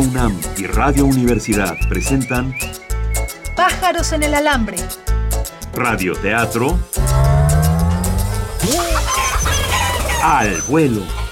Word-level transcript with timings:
UNAM 0.00 0.40
y 0.56 0.66
Radio 0.66 1.04
Universidad 1.04 1.76
presentan 1.88 2.54
Pájaros 3.54 4.12
en 4.12 4.24
el 4.24 4.34
alambre. 4.34 4.76
Radio 5.74 6.14
Teatro 6.14 6.78
Al 10.22 10.62
vuelo. 10.62 11.23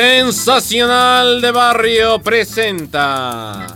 Sensacional 0.00 1.40
de 1.40 1.50
Barrio 1.50 2.20
presenta. 2.20 3.66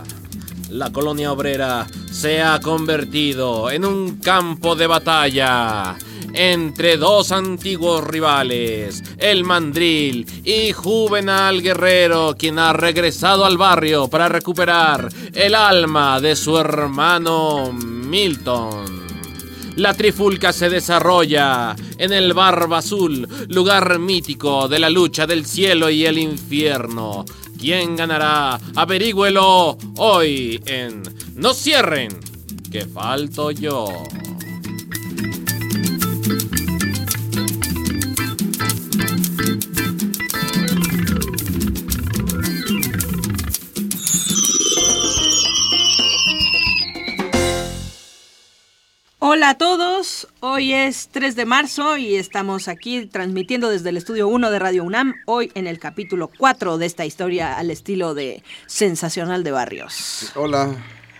La 0.69 0.89
colonia 0.89 1.33
obrera 1.33 1.85
se 2.13 2.41
ha 2.41 2.61
convertido 2.61 3.69
en 3.69 3.83
un 3.83 4.19
campo 4.19 4.73
de 4.77 4.87
batalla 4.87 5.97
entre 6.33 6.95
dos 6.95 7.33
antiguos 7.33 8.05
rivales, 8.05 9.03
el 9.17 9.43
mandril 9.43 10.25
y 10.45 10.71
Juvenal 10.71 11.61
Guerrero, 11.61 12.35
quien 12.39 12.57
ha 12.57 12.71
regresado 12.71 13.43
al 13.43 13.57
barrio 13.57 14.07
para 14.07 14.29
recuperar 14.29 15.09
el 15.33 15.53
alma 15.53 16.21
de 16.21 16.37
su 16.37 16.57
hermano 16.57 17.73
Milton. 17.73 19.02
La 19.75 19.93
trifulca 19.95 20.53
se 20.53 20.69
desarrolla 20.69 21.75
en 21.97 22.13
el 22.13 22.33
Barba 22.33 22.77
Azul, 22.77 23.27
lugar 23.49 23.97
mítico 23.97 24.67
de 24.67 24.77
la 24.77 24.89
lucha 24.89 25.25
del 25.25 25.45
cielo 25.45 25.89
y 25.89 26.05
el 26.05 26.19
infierno. 26.19 27.25
¿Quién 27.59 27.95
ganará? 27.95 28.59
Averígüelo 28.75 29.77
hoy 29.97 30.61
en 30.65 31.01
No 31.35 31.53
cierren, 31.55 32.09
que 32.71 32.85
falto 32.85 33.49
yo. 33.49 33.87
Hola 49.25 49.51
a 49.51 49.57
todos, 49.57 50.27
hoy 50.41 50.73
es 50.73 51.07
3 51.13 51.37
de 51.37 51.45
marzo 51.45 51.95
y 51.95 52.17
estamos 52.17 52.67
aquí 52.67 53.05
transmitiendo 53.05 53.69
desde 53.69 53.87
el 53.87 53.95
estudio 53.95 54.27
1 54.27 54.51
de 54.51 54.59
Radio 54.59 54.83
UNAM, 54.83 55.13
hoy 55.27 55.49
en 55.55 55.65
el 55.65 55.79
capítulo 55.79 56.29
4 56.37 56.77
de 56.77 56.85
esta 56.85 57.05
historia 57.05 57.57
al 57.57 57.71
estilo 57.71 58.15
de 58.15 58.43
Sensacional 58.65 59.45
de 59.45 59.51
Barrios. 59.51 60.33
Hola, 60.35 60.75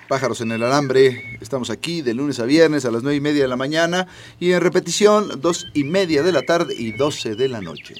pájaros 0.09 0.41
en 0.41 0.51
el 0.51 0.63
alambre, 0.63 1.37
estamos 1.39 1.69
aquí 1.69 2.01
de 2.01 2.13
lunes 2.13 2.41
a 2.41 2.43
viernes 2.43 2.83
a 2.83 2.91
las 2.91 3.03
9 3.03 3.15
y 3.15 3.21
media 3.21 3.43
de 3.43 3.47
la 3.47 3.55
mañana 3.55 4.05
y 4.37 4.51
en 4.51 4.59
repetición 4.59 5.39
2 5.39 5.67
y 5.73 5.85
media 5.85 6.23
de 6.23 6.33
la 6.33 6.41
tarde 6.41 6.75
y 6.77 6.91
12 6.91 7.35
de 7.35 7.47
la 7.47 7.61
noche. 7.61 7.95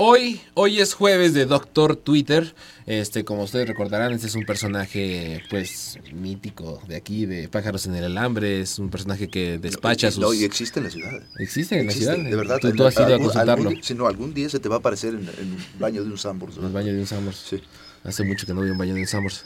Hoy, 0.00 0.40
hoy 0.54 0.78
es 0.80 0.94
jueves 0.94 1.34
de 1.34 1.44
Doctor 1.44 1.96
Twitter. 1.96 2.54
Este, 2.86 3.24
como 3.24 3.42
ustedes 3.42 3.66
recordarán, 3.66 4.12
este 4.12 4.28
es 4.28 4.36
un 4.36 4.44
personaje, 4.44 5.42
pues, 5.50 5.98
mítico 6.12 6.80
de 6.86 6.94
aquí, 6.94 7.26
de 7.26 7.48
Pájaros 7.48 7.86
en 7.86 7.96
el 7.96 8.04
Alambre. 8.04 8.60
Es 8.60 8.78
un 8.78 8.90
personaje 8.90 9.28
que 9.28 9.58
despacha 9.58 10.12
sus. 10.12 10.20
No, 10.20 10.32
y 10.32 10.44
existe 10.44 10.78
en 10.78 10.84
la 10.84 10.90
ciudad. 10.92 11.10
Existe 11.40 11.80
en 11.80 11.86
la 11.86 11.92
Existe, 11.92 12.14
ciudad. 12.14 12.30
De 12.30 12.36
verdad. 12.36 12.58
Tú, 12.60 12.72
tú 12.72 12.86
has 12.86 12.94
ido 12.94 13.06
a 13.14 13.18
consultarlo. 13.18 13.68
algún- 13.70 13.82
si 13.82 13.94
no, 13.94 14.06
algún 14.06 14.32
día 14.34 14.48
se 14.48 14.60
te 14.60 14.68
va 14.68 14.76
a 14.76 14.78
aparecer 14.78 15.14
en, 15.14 15.28
en 15.36 15.52
un 15.54 15.64
baño 15.80 16.04
de 16.04 16.10
un 16.10 16.18
Sambors. 16.18 16.56
En 16.58 16.66
el 16.66 16.72
baño 16.72 16.92
de 16.92 17.00
un 17.00 17.06
Summers. 17.06 17.36
Sí. 17.50 17.60
Hace 18.04 18.22
mucho 18.22 18.46
que 18.46 18.54
no 18.54 18.60
a 18.62 18.64
un 18.64 18.78
baño 18.78 18.94
de 18.94 19.00
un 19.00 19.06
Summers. 19.08 19.44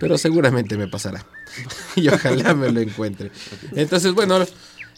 Pero 0.00 0.18
seguramente 0.18 0.76
me 0.76 0.86
pasará. 0.86 1.24
y 1.96 2.08
ojalá 2.08 2.52
me 2.52 2.70
lo 2.70 2.80
encuentre. 2.80 3.30
Entonces, 3.74 4.12
bueno, 4.12 4.44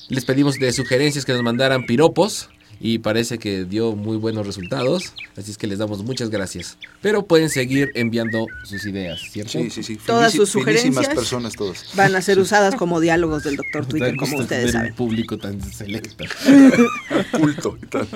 les 0.08 0.24
pedimos 0.24 0.56
de 0.58 0.72
sugerencias 0.72 1.24
que 1.24 1.32
nos 1.32 1.44
mandaran 1.44 1.86
piropos. 1.86 2.50
Y 2.78 2.98
parece 2.98 3.38
que 3.38 3.64
dio 3.64 3.96
muy 3.96 4.16
buenos 4.16 4.46
resultados. 4.46 5.14
Así 5.36 5.50
es 5.50 5.58
que 5.58 5.66
les 5.66 5.78
damos 5.78 6.04
muchas 6.04 6.30
gracias. 6.30 6.76
Pero 7.00 7.26
pueden 7.26 7.48
seguir 7.48 7.90
enviando 7.94 8.46
sus 8.64 8.84
ideas, 8.86 9.20
¿cierto? 9.30 9.52
Sí, 9.52 9.70
sí, 9.70 9.82
sí. 9.82 9.96
Todas 9.96 10.32
sus 10.32 10.50
sugerencias. 10.50 11.08
personas 11.08 11.54
todas. 11.54 11.84
Van 11.94 12.14
a 12.14 12.20
ser 12.20 12.38
usadas 12.38 12.74
como 12.74 13.00
diálogos 13.00 13.44
del 13.44 13.56
Doctor 13.56 13.86
Twitter, 13.88 14.16
como 14.16 14.38
ustedes 14.38 14.72
saben. 14.72 14.90
un 14.90 14.96
público 14.96 15.38
tan 15.38 15.60
selecto. 15.62 16.24
Culto 17.32 17.78
y 17.82 17.86
tal. 17.90 18.06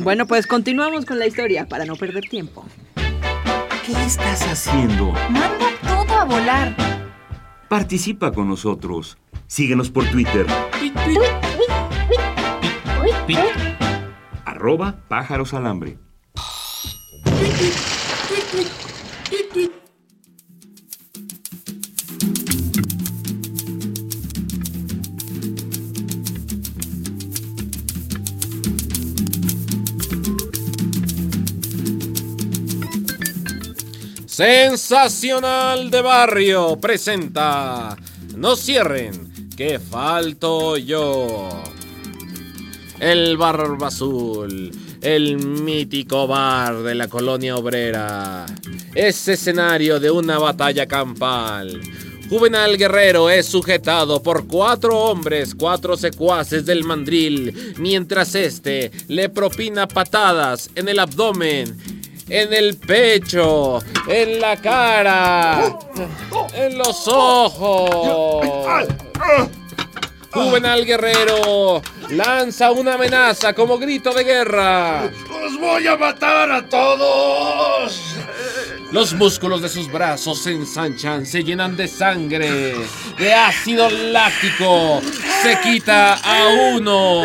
Bueno, 0.00 0.26
pues 0.26 0.46
continuamos 0.46 1.04
con 1.04 1.18
la 1.18 1.26
historia 1.26 1.68
para 1.68 1.84
no 1.84 1.96
perder 1.96 2.24
tiempo. 2.28 2.66
¿Qué 3.86 3.92
estás 4.04 4.42
haciendo? 4.42 5.12
Manda 5.30 5.70
todo 5.82 6.14
a 6.14 6.24
volar. 6.24 6.76
Participa 7.68 8.32
con 8.32 8.48
nosotros. 8.48 9.16
Síguenos 9.46 9.90
por 9.90 10.04
Twitter. 10.10 10.46
Arroba 14.58 15.04
pájaros 15.06 15.54
alambre. 15.54 15.96
Sensacional 34.26 35.88
de 35.92 36.02
Barrio 36.02 36.80
presenta. 36.80 37.96
No 38.36 38.56
cierren, 38.56 39.50
que 39.56 39.78
falto 39.78 40.76
yo. 40.76 41.62
El 43.00 43.36
Barba 43.36 43.88
Azul, 43.88 44.72
el 45.00 45.38
mítico 45.38 46.26
bar 46.26 46.82
de 46.82 46.94
la 46.96 47.06
colonia 47.08 47.56
obrera. 47.56 48.44
Es 48.94 49.28
escenario 49.28 50.00
de 50.00 50.10
una 50.10 50.38
batalla 50.38 50.86
campal. 50.86 51.80
Juvenal 52.28 52.76
Guerrero 52.76 53.30
es 53.30 53.46
sujetado 53.46 54.22
por 54.22 54.46
cuatro 54.46 54.98
hombres, 54.98 55.54
cuatro 55.54 55.96
secuaces 55.96 56.66
del 56.66 56.84
mandril, 56.84 57.74
mientras 57.78 58.34
este 58.34 58.90
le 59.06 59.28
propina 59.28 59.86
patadas 59.86 60.68
en 60.74 60.88
el 60.88 60.98
abdomen, 60.98 61.78
en 62.28 62.52
el 62.52 62.76
pecho, 62.76 63.78
en 64.08 64.40
la 64.40 64.56
cara, 64.56 65.78
en 66.54 66.76
los 66.76 67.08
ojos. 67.08 68.86
Juvenal 70.30 70.84
Guerrero 70.84 71.80
lanza 72.10 72.70
una 72.72 72.94
amenaza 72.94 73.52
como 73.52 73.78
grito 73.78 74.12
de 74.12 74.24
guerra. 74.24 75.10
¡Los 75.28 75.58
voy 75.58 75.86
a 75.86 75.96
matar 75.96 76.50
a 76.50 76.66
todos! 76.66 78.14
Los 78.90 79.12
músculos 79.12 79.60
de 79.60 79.68
sus 79.68 79.92
brazos 79.92 80.42
se 80.42 80.52
ensanchan, 80.52 81.26
se 81.26 81.44
llenan 81.44 81.76
de 81.76 81.88
sangre, 81.88 82.74
de 83.18 83.34
ácido 83.34 83.90
láctico. 83.90 85.02
Se 85.42 85.58
quita 85.60 86.14
a 86.14 86.48
uno, 86.74 87.22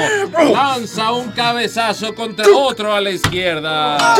lanza 0.53 1.13
un 1.13 1.31
cabezazo 1.31 2.13
contra 2.13 2.46
otro 2.53 2.94
a 2.94 3.00
la 3.00 3.12
izquierda. 3.12 4.16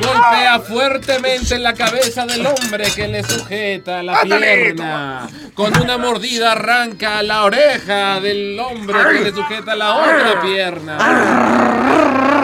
Golpea 0.00 0.60
fuertemente 0.60 1.54
en 1.54 1.62
la 1.62 1.74
cabeza 1.74 2.24
del 2.24 2.46
hombre 2.46 2.86
que 2.96 3.08
le 3.08 3.22
sujeta 3.22 4.02
la 4.02 4.22
pierna. 4.22 5.28
Con 5.54 5.78
una 5.80 5.98
mordida 5.98 6.52
arranca 6.52 7.22
la 7.22 7.44
oreja 7.44 8.20
del 8.20 8.58
hombre 8.58 8.98
que 9.12 9.20
le 9.20 9.32
sujeta 9.32 9.76
la 9.76 9.96
otra 9.96 10.40
pierna. 10.40 10.98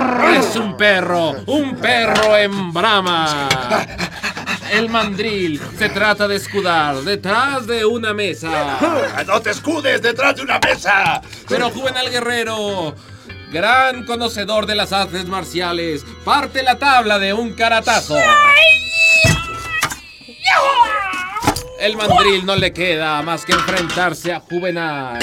Es 0.08 0.56
un 0.56 0.76
perro, 0.76 1.34
un 1.46 1.76
perro 1.76 2.36
en 2.36 2.72
brama. 2.72 3.48
El 4.70 4.88
mandril 4.88 5.60
se 5.78 5.88
trata 5.88 6.28
de 6.28 6.36
escudar 6.36 6.96
detrás 7.02 7.66
de 7.66 7.84
una 7.84 8.14
mesa. 8.14 8.78
¡No 9.26 9.40
te 9.40 9.50
escudes 9.50 10.00
detrás 10.02 10.36
de 10.36 10.42
una 10.42 10.58
mesa! 10.58 11.20
Pero 11.48 11.70
Juvenal 11.70 12.10
Guerrero, 12.10 12.94
gran 13.52 14.04
conocedor 14.04 14.66
de 14.66 14.74
las 14.76 14.92
artes 14.92 15.26
marciales, 15.26 16.04
parte 16.24 16.62
la 16.62 16.78
tabla 16.78 17.18
de 17.18 17.32
un 17.32 17.54
caratazo. 17.54 18.16
El 21.78 21.96
mandril 21.96 22.44
no 22.44 22.56
le 22.56 22.72
queda 22.72 23.22
más 23.22 23.44
que 23.44 23.52
enfrentarse 23.52 24.32
a 24.32 24.40
Juvenal. 24.40 25.18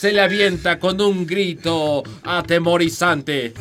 Se 0.00 0.12
le 0.12 0.22
avienta 0.22 0.78
con 0.78 0.98
un 1.02 1.26
grito 1.26 2.02
atemorizante. 2.24 3.52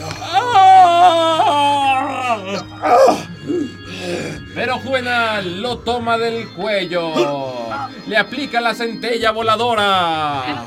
Pero 4.56 4.80
Juvenal 4.80 5.62
lo 5.62 5.80
toma 5.80 6.18
del 6.18 6.48
cuello. 6.52 7.68
Le 8.08 8.16
aplica 8.16 8.62
la 8.62 8.74
centella 8.74 9.32
voladora. 9.32 10.66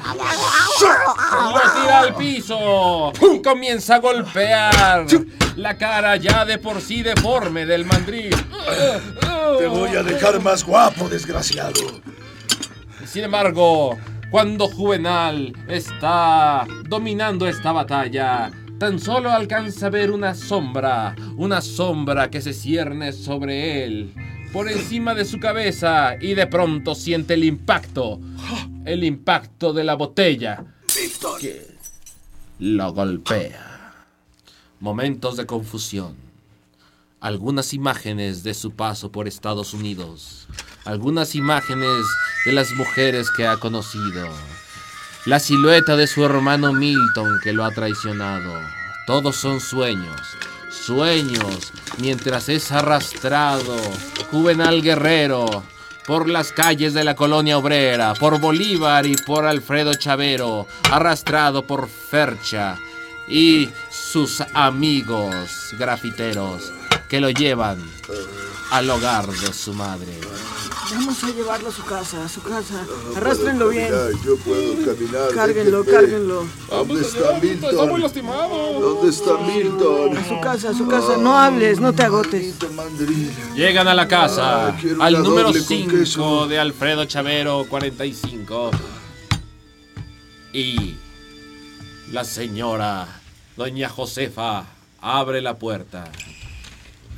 Lo 0.78 1.80
tira 1.80 2.00
al 2.00 2.16
piso 2.16 3.10
y 3.32 3.40
comienza 3.40 3.94
a 3.94 3.98
golpear. 4.00 5.06
la 5.56 5.78
cara 5.78 6.16
ya 6.16 6.44
de 6.44 6.58
por 6.58 6.82
sí 6.82 7.02
deforme 7.02 7.64
del 7.64 7.86
mandril. 7.86 8.36
Te 9.58 9.66
voy 9.68 9.96
a 9.96 10.02
dejar 10.02 10.38
más 10.42 10.64
guapo, 10.64 11.08
desgraciado. 11.08 12.02
Sin 13.06 13.24
embargo, 13.24 13.96
cuando 14.32 14.66
Juvenal 14.66 15.52
está 15.68 16.66
dominando 16.88 17.46
esta 17.46 17.70
batalla, 17.70 18.50
tan 18.78 18.98
solo 18.98 19.30
alcanza 19.30 19.88
a 19.88 19.90
ver 19.90 20.10
una 20.10 20.34
sombra, 20.34 21.14
una 21.36 21.60
sombra 21.60 22.30
que 22.30 22.40
se 22.40 22.54
cierne 22.54 23.12
sobre 23.12 23.84
él, 23.84 24.14
por 24.50 24.70
encima 24.70 25.14
de 25.14 25.26
su 25.26 25.38
cabeza, 25.38 26.16
y 26.18 26.32
de 26.32 26.46
pronto 26.46 26.94
siente 26.94 27.34
el 27.34 27.44
impacto, 27.44 28.20
el 28.86 29.04
impacto 29.04 29.74
de 29.74 29.84
la 29.84 29.96
botella 29.96 30.64
que 31.38 31.76
lo 32.58 32.90
golpea. 32.94 34.06
Momentos 34.80 35.36
de 35.36 35.44
confusión. 35.44 36.16
Algunas 37.20 37.74
imágenes 37.74 38.42
de 38.42 38.54
su 38.54 38.70
paso 38.70 39.12
por 39.12 39.28
Estados 39.28 39.74
Unidos. 39.74 40.48
Algunas 40.86 41.34
imágenes 41.34 42.06
de 42.44 42.52
las 42.52 42.72
mujeres 42.72 43.30
que 43.30 43.46
ha 43.46 43.56
conocido. 43.56 44.28
La 45.24 45.38
silueta 45.38 45.96
de 45.96 46.06
su 46.06 46.24
hermano 46.24 46.72
Milton 46.72 47.38
que 47.42 47.52
lo 47.52 47.64
ha 47.64 47.70
traicionado. 47.70 48.60
Todos 49.06 49.36
son 49.36 49.60
sueños. 49.60 50.20
Sueños 50.70 51.72
mientras 51.98 52.48
es 52.48 52.72
arrastrado, 52.72 53.76
juvenal 54.30 54.82
guerrero, 54.82 55.62
por 56.06 56.28
las 56.28 56.50
calles 56.50 56.94
de 56.94 57.04
la 57.04 57.14
colonia 57.14 57.58
obrera, 57.58 58.14
por 58.14 58.40
Bolívar 58.40 59.06
y 59.06 59.14
por 59.14 59.46
Alfredo 59.46 59.94
Chavero, 59.94 60.66
arrastrado 60.90 61.64
por 61.66 61.88
Fercha 61.88 62.76
y 63.28 63.68
sus 63.90 64.42
amigos 64.52 65.74
grafiteros 65.78 66.72
que 67.08 67.20
lo 67.20 67.30
llevan 67.30 67.78
al 68.72 68.88
hogar 68.88 69.26
de 69.30 69.52
su 69.52 69.74
madre. 69.74 70.18
Vamos 70.94 71.22
a 71.24 71.28
llevarlo 71.30 71.68
a 71.68 71.72
su 71.72 71.84
casa, 71.84 72.24
a 72.24 72.28
su 72.28 72.42
casa. 72.42 72.84
Arrastrenlo 73.16 73.68
bien. 73.68 73.90
Yo 74.24 74.36
puedo 74.38 74.74
caminar. 74.84 75.28
Cárguenlo, 75.34 75.84
cárguenlo. 75.84 76.46
¿Dónde 76.70 77.00
está 77.02 77.38
Milton? 77.38 78.00
lastimado. 78.00 78.80
¿Dónde 78.80 79.10
está 79.10 79.36
Milton? 79.38 80.16
A 80.16 80.26
su 80.28 80.40
casa, 80.40 80.70
a 80.70 80.74
su 80.74 80.88
casa. 80.88 81.16
No 81.18 81.38
hables, 81.38 81.80
no 81.80 81.92
te 81.92 82.02
agotes. 82.02 82.54
Llegan 83.54 83.88
a 83.88 83.94
la 83.94 84.08
casa, 84.08 84.68
Ah, 84.68 84.76
al 85.00 85.22
número 85.22 85.48
doble 85.48 85.60
con 85.60 85.68
5 85.68 85.90
queso. 85.90 86.46
de 86.46 86.58
Alfredo 86.58 87.04
Chavero 87.04 87.66
45. 87.68 88.70
Y 90.54 90.96
la 92.10 92.24
señora, 92.24 93.06
doña 93.56 93.88
Josefa, 93.90 94.64
abre 95.00 95.42
la 95.42 95.58
puerta. 95.58 96.10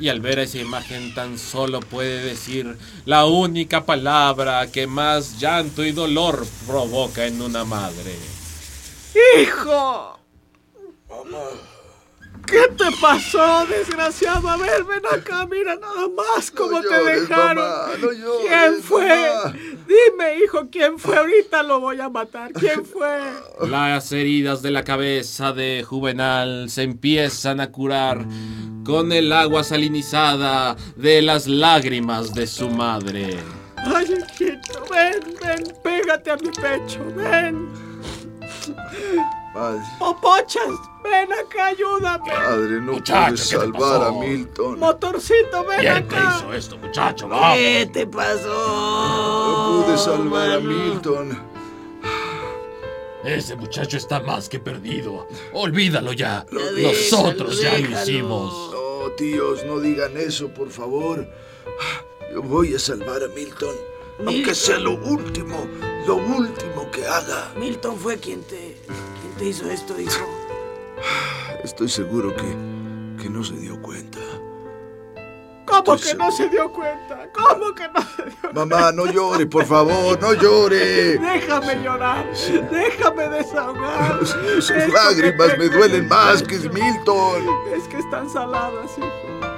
Y 0.01 0.09
al 0.09 0.21
ver 0.21 0.41
esa 0.41 0.59
imagen 0.59 1.15
tan 1.15 1.39
solo 1.39 1.81
puede 1.81 2.25
decir 2.25 2.77
la 3.05 3.27
única 3.27 3.85
palabra 3.85 4.67
que 4.73 4.87
más 4.87 5.39
llanto 5.39 5.85
y 5.85 5.93
dolor 5.93 6.47
provoca 6.67 7.27
en 7.27 7.41
una 7.41 7.65
madre. 7.65 8.17
¡Hijo! 9.41 10.19
¿Qué 12.47 12.69
te 12.77 12.85
pasó, 13.01 13.67
desgraciado? 13.67 14.49
A 14.49 14.57
ver, 14.57 14.85
ven 14.85 15.03
acá, 15.11 15.47
mira 15.47 15.77
nada 15.77 16.09
más 16.15 16.51
cómo 16.51 16.81
No 16.81 16.83
te 16.83 17.03
dejaron. 17.05 17.57
mamá, 17.57 17.87
no 18.01 18.13
llores, 18.13 18.47
¿Quién 18.49 18.83
fue? 18.83 19.09
mamá. 19.09 19.53
Dime, 19.87 20.45
hijo, 20.45 20.69
¿quién 20.71 20.99
fue? 20.99 21.17
Ahorita 21.17 21.63
lo 21.63 21.81
voy 21.81 22.01
a 22.01 22.09
matar. 22.09 22.53
¿Quién 22.53 22.85
fue? 22.85 23.19
Las 23.69 24.13
heridas 24.13 24.63
de 24.63 24.71
la 24.71 24.85
cabeza 24.85 25.53
de 25.53 25.85
Juvenal 25.87 26.69
se 26.71 26.83
empiezan 26.83 27.61
a 27.61 27.71
curar 27.73 28.25
con 28.85 29.13
el 29.13 29.33
agua 29.33 29.65
salinizada 29.65 30.77
de 30.97 31.23
las 31.23 31.47
lágrimas 31.47 32.35
de 32.35 32.47
su 32.47 32.69
madre. 32.69 33.39
Ay, 33.77 34.05
hijito, 34.05 34.85
ven, 34.91 35.21
ven, 35.43 35.75
pégate 35.83 36.31
a 36.31 36.37
mi 36.37 36.49
pecho, 36.51 37.01
ven. 37.17 37.69
Popochas, 39.99 40.63
ven 41.05 41.33
acá, 41.33 41.67
ayúdame. 41.67 42.33
madre, 42.33 42.81
no 42.81 42.93
Muchacho, 42.93 43.27
puedes 43.35 43.49
¿qué 43.49 43.57
te 43.57 43.61
salvar 43.61 44.03
a? 44.09 44.13
Milton. 44.13 44.79
Motorcito, 44.81 45.65
ven 45.65 45.81
¿Quién 45.81 46.09
te 46.09 46.17
acá. 46.17 46.37
hizo 46.39 46.53
esto, 46.53 46.79
muchacho? 46.79 47.29
Vamos. 47.29 47.57
¿Qué 47.59 47.91
te 47.93 48.07
pasó? 48.07 48.49
No 48.49 49.85
pude 49.87 49.99
salvar 49.99 50.51
a? 50.53 50.61
Milton. 50.61 51.55
Ese 53.25 53.57
muchacho 53.57 53.97
está 53.97 54.21
más 54.21 54.49
que 54.51 54.59
perdido. 54.59 55.27
Olvídalo 55.55 56.13
ya. 56.13 56.45
Nosotros 56.51 57.61
ya 57.61 57.79
lo 57.79 57.91
hicimos. 57.91 58.71
No, 58.73 59.11
tíos, 59.17 59.65
no 59.65 59.81
digan 59.81 60.17
eso, 60.17 60.49
por 60.49 60.71
favor. 60.71 61.27
Yo 62.33 62.43
voy 62.43 62.75
a 62.75 62.79
salvar 62.79 63.23
a 63.23 63.29
Milton. 63.29 63.75
Aunque 64.27 64.55
sea 64.55 64.79
lo 64.79 64.93
último, 64.93 65.67
lo 66.07 66.17
último 66.17 66.91
que 66.93 67.07
haga. 67.07 67.51
Milton 67.57 67.97
fue 67.99 68.19
quien 68.19 68.43
te, 68.43 68.77
quien 68.87 69.35
te 69.39 69.45
hizo 69.47 69.69
esto, 69.71 69.99
hijo. 69.99 70.25
Estoy 71.63 71.89
seguro 71.89 72.35
que, 72.35 73.23
que 73.23 73.31
no 73.31 73.43
se 73.43 73.55
dio 73.57 73.81
cuenta. 73.81 74.19
¿Cómo 75.67 75.95
Estoy 75.95 76.13
que 76.13 76.19
no 76.19 76.31
se 76.31 76.49
dio 76.49 76.71
cuenta? 76.71 77.29
¿Cómo 77.33 77.75
que 77.75 77.89
no 77.89 78.01
se 78.01 78.23
dio 78.25 78.39
cuenta? 78.41 78.67
Mamá, 78.67 78.93
no 78.93 79.07
llore, 79.07 79.47
por 79.47 79.65
favor, 79.65 80.21
no 80.21 80.35
llore. 80.35 81.19
Déjame 81.19 81.83
llorar, 81.83 82.27
déjame 82.71 83.29
desahogar. 83.31 84.19
Sus 84.27 84.71
Esto 84.71 84.93
lágrimas 84.93 85.49
me 85.59 85.69
tengo 85.69 85.77
duelen 85.77 86.03
en 86.03 86.09
más 86.09 86.43
que 86.43 86.59
Milton. 86.59 87.47
Es 87.75 87.89
que 87.89 87.99
están 87.99 88.29
saladas, 88.29 88.91
hijo. 88.99 89.55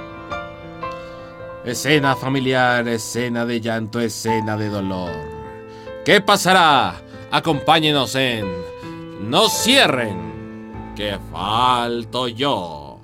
Escena 1.65 2.15
familiar, 2.15 2.87
escena 2.87 3.45
de 3.45 3.59
llanto, 3.59 3.99
escena 3.99 4.55
de 4.55 4.69
dolor. 4.69 5.11
¿Qué 6.05 6.21
pasará? 6.21 7.01
Acompáñenos 7.29 8.15
en 8.15 8.45
No 9.19 9.49
cierren, 9.49 10.36
que 10.97 11.19
falto 11.31 12.27
yo. 12.27 12.99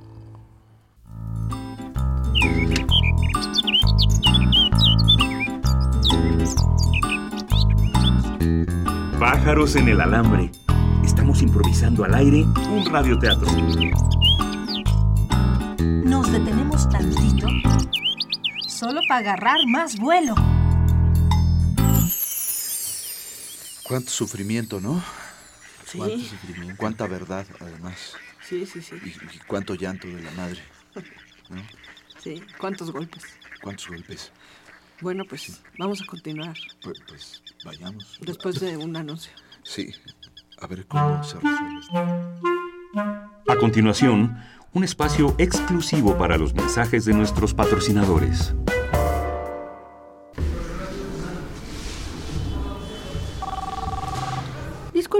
Pájaros 9.19 9.75
en 9.75 9.89
el 9.89 10.01
alambre. 10.01 10.49
Estamos 11.05 11.43
improvisando 11.43 12.03
al 12.03 12.15
aire 12.15 12.41
un 12.71 12.83
radioteatro. 12.83 13.47
Nos 16.03 16.31
detenemos 16.31 16.89
tantito 16.89 17.47
solo 18.67 19.01
para 19.07 19.19
agarrar 19.19 19.59
más 19.67 19.99
vuelo. 19.99 20.33
Cuánto 23.83 24.09
sufrimiento, 24.09 24.81
¿no? 24.81 25.22
Cuánto 25.97 26.17
Sí, 26.17 26.25
sufrimiento. 26.27 26.75
Cuánta 26.77 27.07
verdad, 27.07 27.45
además. 27.59 28.13
sí, 28.47 28.65
sí, 28.65 28.81
sí. 28.81 28.95
Y, 29.03 29.09
y 29.09 29.39
cuánto 29.47 29.75
llanto 29.75 30.07
de 30.07 30.21
la 30.21 30.31
madre. 30.31 30.59
Sí, 32.19 32.41
¿cuántos 32.57 32.91
golpes? 32.91 33.23
Cuántos 33.61 33.87
golpes. 33.89 34.31
Bueno, 35.01 35.23
pues 35.27 35.61
vamos 35.77 36.01
a 36.01 36.05
continuar 36.05 36.55
Pues, 36.81 36.97
pues 37.07 37.43
vayamos. 37.65 38.17
después 38.21 38.59
de 38.59 38.77
un 38.77 38.95
anuncio. 38.95 39.33
Sí. 39.63 39.91
A 40.61 40.67
ver 40.67 40.85
cómo 40.87 41.21
se 41.23 41.35
resuelve 41.39 41.79
esto. 41.81 42.41
A 43.49 43.55
continuación, 43.57 44.37
un 44.71 44.83
espacio 44.83 45.35
exclusivo 45.37 46.17
para 46.17 46.37
los 46.37 46.53
mensajes 46.53 47.03
de 47.05 47.13
nuestros 47.13 47.53
patrocinadores. 47.53 48.53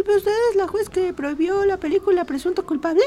Disculpe 0.04 0.18
usted, 0.18 0.50
¿es 0.50 0.56
la 0.58 0.68
juez 0.68 0.90
que 0.90 1.14
prohibió 1.14 1.64
la 1.64 1.78
película 1.78 2.26
Presunto 2.26 2.66
Culpable? 2.66 3.04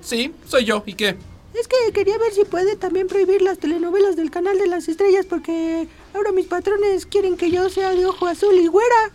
Sí, 0.00 0.34
soy 0.46 0.64
yo. 0.64 0.82
¿Y 0.84 0.94
qué? 0.94 1.16
Es 1.54 1.68
que 1.68 1.92
quería 1.92 2.18
ver 2.18 2.32
si 2.32 2.44
puede 2.44 2.74
también 2.74 3.06
prohibir 3.06 3.40
las 3.40 3.58
telenovelas 3.58 4.16
del 4.16 4.32
canal 4.32 4.58
de 4.58 4.66
las 4.66 4.88
estrellas 4.88 5.26
porque 5.26 5.86
ahora 6.12 6.32
mis 6.32 6.46
patrones 6.46 7.06
quieren 7.06 7.36
que 7.36 7.52
yo 7.52 7.70
sea 7.70 7.90
de 7.90 8.04
ojo 8.04 8.26
azul 8.26 8.56
y 8.56 8.66
güera. 8.66 9.12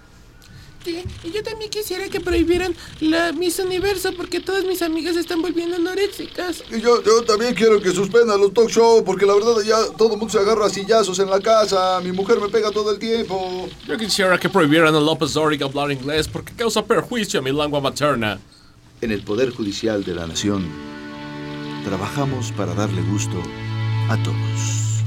Y 0.87 1.31
yo 1.31 1.43
también 1.43 1.69
quisiera 1.69 2.07
que 2.09 2.19
prohibieran 2.19 2.75
la 2.99 3.31
Miss 3.31 3.59
Universo 3.59 4.13
porque 4.15 4.39
todas 4.39 4.65
mis 4.65 4.81
amigas 4.81 5.15
se 5.15 5.21
están 5.21 5.41
volviendo 5.41 5.75
anoréxicas. 5.75 6.63
Y 6.71 6.81
yo, 6.81 7.03
yo 7.03 7.23
también 7.23 7.53
quiero 7.53 7.81
que 7.81 7.91
suspendan 7.91 8.39
los 8.39 8.53
talk 8.53 8.69
show 8.69 9.03
porque 9.03 9.25
la 9.25 9.33
verdad 9.33 9.61
ya 9.65 9.77
todo 9.97 10.13
el 10.13 10.19
mundo 10.19 10.31
se 10.31 10.39
agarra 10.39 10.65
a 10.65 10.69
sillazos 10.69 11.19
en 11.19 11.29
la 11.29 11.39
casa. 11.39 11.99
Mi 12.01 12.11
mujer 12.11 12.39
me 12.39 12.49
pega 12.49 12.71
todo 12.71 12.91
el 12.91 12.99
tiempo. 12.99 13.67
Yo 13.87 13.97
quisiera 13.97 14.37
que 14.37 14.49
prohibieran 14.49 14.93
a 14.93 14.99
López 14.99 15.33
Dóriga 15.33 15.65
hablar 15.65 15.91
inglés 15.91 16.27
porque 16.27 16.53
causa 16.53 16.85
perjuicio 16.85 17.39
a 17.39 17.43
mi 17.43 17.51
lengua 17.51 17.81
materna. 17.81 18.39
En 19.01 19.11
el 19.11 19.21
Poder 19.23 19.51
Judicial 19.51 20.03
de 20.03 20.15
la 20.15 20.25
Nación 20.25 20.65
trabajamos 21.85 22.51
para 22.53 22.73
darle 22.73 23.01
gusto 23.03 23.41
a 24.09 24.17
todos. 24.23 25.03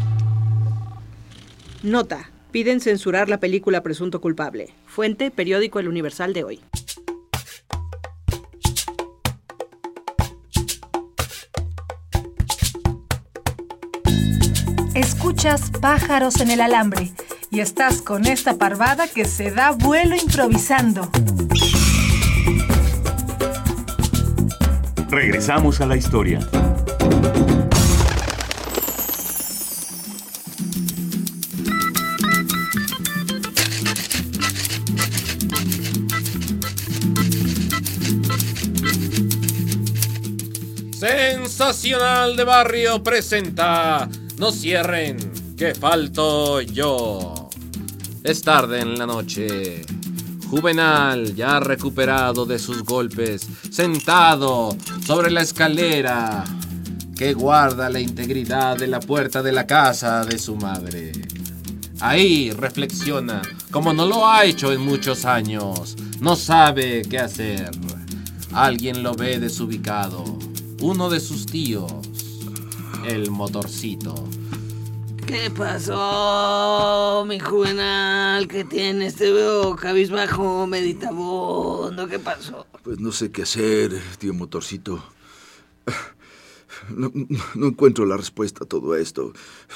Nota. 1.83 2.38
Piden 2.51 2.81
censurar 2.81 3.29
la 3.29 3.41
película 3.41 3.83
Presunto 3.83 4.21
Culpable. 4.21 4.75
Fuente, 4.87 5.31
periódico 5.31 5.81
El 5.81 5.89
Universal 5.89 6.33
de 6.33 6.45
hoy. 6.45 6.61
Escuchas 14.95 15.71
pájaros 15.81 16.41
en 16.41 16.51
el 16.51 16.61
alambre 16.61 17.13
y 17.51 17.61
estás 17.61 18.03
con 18.03 18.27
esta 18.27 18.57
parvada 18.57 19.07
que 19.07 19.27
se 19.27 19.51
da 19.51 19.71
vuelo 19.73 20.17
improvisando. 20.17 21.11
Regresamos 25.11 25.81
a 25.81 25.87
la 25.87 25.97
historia. 25.97 26.41
Sensacional 41.49 42.37
de 42.37 42.45
Barrio 42.45 43.03
presenta 43.03 44.07
No 44.37 44.53
cierren, 44.53 45.17
que 45.57 45.75
falto 45.75 46.61
yo. 46.61 47.49
Es 48.23 48.43
tarde 48.43 48.81
en 48.81 48.99
la 48.99 49.07
noche. 49.07 49.81
Juvenal, 50.51 51.35
ya 51.35 51.59
recuperado 51.59 52.45
de 52.45 52.59
sus 52.59 52.85
golpes, 52.85 53.49
sentado 53.71 54.77
sobre 55.07 55.31
la 55.31 55.41
escalera 55.41 56.45
que 57.17 57.33
guarda 57.33 57.89
la 57.89 58.01
integridad 58.01 58.77
de 58.77 58.87
la 58.87 59.01
puerta 59.01 59.43
de 59.43 59.53
la 59.53 59.67
casa 59.67 60.27
de 60.27 60.39
su 60.39 60.55
madre. 60.55 61.13
Ahí 62.01 62.51
reflexiona, 62.51 63.41
como 63.71 63.95
no 63.95 64.05
lo 64.05 64.29
ha 64.29 64.45
hecho 64.45 64.71
en 64.71 64.83
muchos 64.83 65.25
años, 65.25 65.97
no 66.21 66.37
sabe 66.37 67.01
qué 67.09 67.19
hacer. 67.19 67.71
Alguien 68.53 69.03
lo 69.03 69.15
ve 69.15 69.39
desubicado, 69.39 70.39
uno 70.81 71.11
de 71.11 71.21
sus 71.21 71.47
tíos, 71.47 71.93
el 73.07 73.31
motorcito. 73.31 74.15
¿Qué 75.27 75.51
pasó, 75.51 77.25
mi 77.29 77.39
juvenal? 77.39 78.49
¿Qué 78.49 78.65
tienes? 78.65 79.17
Te 79.17 79.31
veo 79.31 79.77
cabizbajo, 79.77 80.67
meditabundo. 80.67 82.09
¿Qué 82.09 82.19
pasó? 82.19 82.67
Pues 82.83 82.99
no 82.99 83.13
sé 83.13 83.31
qué 83.31 83.43
hacer, 83.43 84.01
tío 84.19 84.33
Motorcito. 84.33 85.03
No, 86.91 87.13
no 87.55 87.67
encuentro 87.67 88.07
la 88.07 88.17
respuesta 88.17 88.65
a 88.65 88.67
todo 88.67 88.97
esto. 88.97 89.33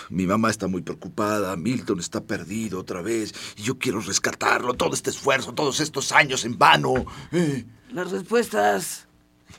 Mi 0.09 0.27
mamá 0.27 0.49
está 0.49 0.69
muy 0.69 0.81
preocupada, 0.81 1.57
Milton 1.57 2.01
está 2.01 2.23
perdido 2.25 2.81
otra 2.81 3.03
vez, 3.03 3.35
y 3.57 3.63
yo 3.63 3.77
quiero 3.79 4.01
rescatarlo. 4.01 4.73
Todo 4.75 4.95
este 4.95 5.11
esfuerzo, 5.11 5.53
todos 5.53 5.81
estos 5.81 6.13
años 6.13 6.47
en 6.47 6.57
vano. 6.57 6.95
Eh, 7.33 7.67
Las 7.91 8.11
respuestas 8.11 9.09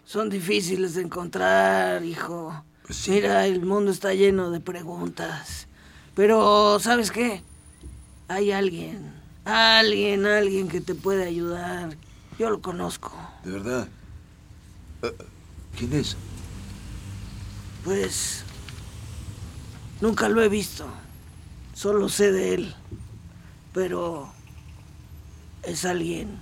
son 0.05 0.29
difíciles 0.29 0.95
de 0.95 1.01
encontrar, 1.03 2.03
hijo. 2.03 2.63
Pues 2.85 2.97
sí. 2.97 3.11
Mira, 3.11 3.45
el 3.45 3.65
mundo 3.65 3.91
está 3.91 4.13
lleno 4.13 4.51
de 4.51 4.59
preguntas. 4.59 5.67
Pero, 6.15 6.79
¿sabes 6.79 7.11
qué? 7.11 7.41
Hay 8.27 8.51
alguien, 8.51 9.13
alguien, 9.45 10.25
alguien 10.25 10.67
que 10.67 10.81
te 10.81 10.95
puede 10.95 11.25
ayudar. 11.25 11.95
Yo 12.37 12.49
lo 12.49 12.61
conozco. 12.61 13.11
¿De 13.43 13.51
verdad? 13.51 13.87
Eh, 15.01 15.13
¿Quién 15.77 15.93
es? 15.93 16.15
Pues... 17.83 18.43
Nunca 20.01 20.27
lo 20.27 20.41
he 20.41 20.49
visto. 20.49 20.85
Solo 21.73 22.09
sé 22.09 22.31
de 22.31 22.53
él. 22.55 22.75
Pero... 23.73 24.31
Es 25.63 25.85
alguien 25.85 26.41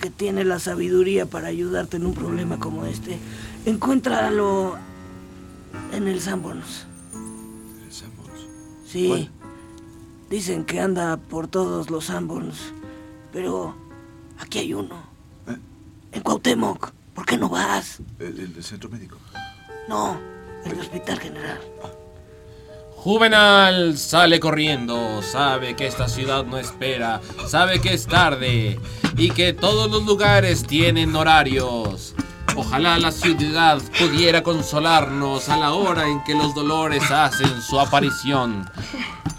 que 0.00 0.10
tiene 0.10 0.44
la 0.44 0.58
sabiduría 0.58 1.26
para 1.26 1.48
ayudarte 1.48 1.96
en 1.96 2.06
un 2.06 2.14
problema 2.14 2.58
como 2.58 2.86
este. 2.86 3.18
Encuéntralo 3.66 4.76
en 5.92 6.08
el 6.08 6.20
Sanborns. 6.20 6.86
Sanborns. 7.90 8.40
Sí. 8.86 9.08
¿Cuál? 9.08 9.30
Dicen 10.30 10.64
que 10.64 10.80
anda 10.80 11.16
por 11.16 11.48
todos 11.48 11.90
los 11.90 12.06
Sanborns. 12.06 12.72
Pero 13.32 13.74
aquí 14.38 14.58
hay 14.58 14.74
uno. 14.74 14.96
¿Eh? 15.46 15.56
En 16.12 16.22
Cuauhtémoc. 16.22 16.92
¿Por 17.14 17.26
qué 17.26 17.36
no 17.36 17.48
vas? 17.48 18.00
¿El, 18.18 18.40
el 18.40 18.54
del 18.54 18.64
centro 18.64 18.88
médico? 18.88 19.16
No, 19.88 20.18
el 20.64 20.78
Hospital 20.78 21.18
General. 21.18 21.60
Juvenal 23.02 23.96
sale 23.96 24.38
corriendo, 24.40 25.22
sabe 25.22 25.74
que 25.74 25.86
esta 25.86 26.06
ciudad 26.06 26.44
no 26.44 26.58
espera, 26.58 27.22
sabe 27.46 27.80
que 27.80 27.94
es 27.94 28.06
tarde 28.06 28.78
y 29.16 29.30
que 29.30 29.54
todos 29.54 29.90
los 29.90 30.04
lugares 30.04 30.66
tienen 30.66 31.16
horarios. 31.16 32.14
Ojalá 32.56 32.98
la 32.98 33.10
ciudad 33.10 33.80
pudiera 33.98 34.42
consolarnos 34.42 35.48
a 35.48 35.56
la 35.56 35.72
hora 35.72 36.08
en 36.08 36.22
que 36.24 36.34
los 36.34 36.54
dolores 36.54 37.10
hacen 37.10 37.62
su 37.62 37.80
aparición. 37.80 38.70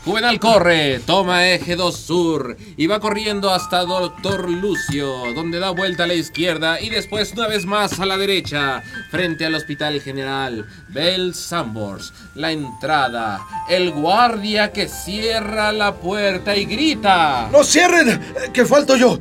Juvenal 0.04 0.40
corre, 0.40 1.00
toma 1.06 1.48
eje 1.52 1.76
2 1.76 1.96
sur 1.96 2.58
y 2.76 2.88
va 2.88 3.00
corriendo 3.00 3.52
hasta 3.52 3.86
Doctor 3.86 4.50
Lucio, 4.50 5.32
donde 5.36 5.60
da 5.60 5.70
vuelta 5.70 6.06
a 6.06 6.08
la 6.08 6.16
izquierda 6.16 6.82
y 6.82 6.90
después 6.90 7.34
una 7.34 7.48
vez 7.48 7.68
más 7.68 8.00
a 8.00 8.08
la 8.08 8.18
derecha, 8.18 8.82
frente 9.12 9.46
al 9.46 9.54
Hospital 9.54 10.02
General. 10.02 10.66
Ve 10.90 11.14
el 11.14 11.36
Sambors, 11.36 12.14
la 12.34 12.52
entrada, 12.52 13.42
el 13.70 13.92
guardia 13.92 14.72
que 14.72 14.88
cierra 14.88 15.72
la 15.72 15.94
puerta 15.94 16.56
y 16.56 16.66
grita. 16.66 17.48
¡No 17.52 17.64
cierren! 17.64 18.20
¡Que 18.52 18.66
falto 18.66 18.98
yo! 18.98 19.20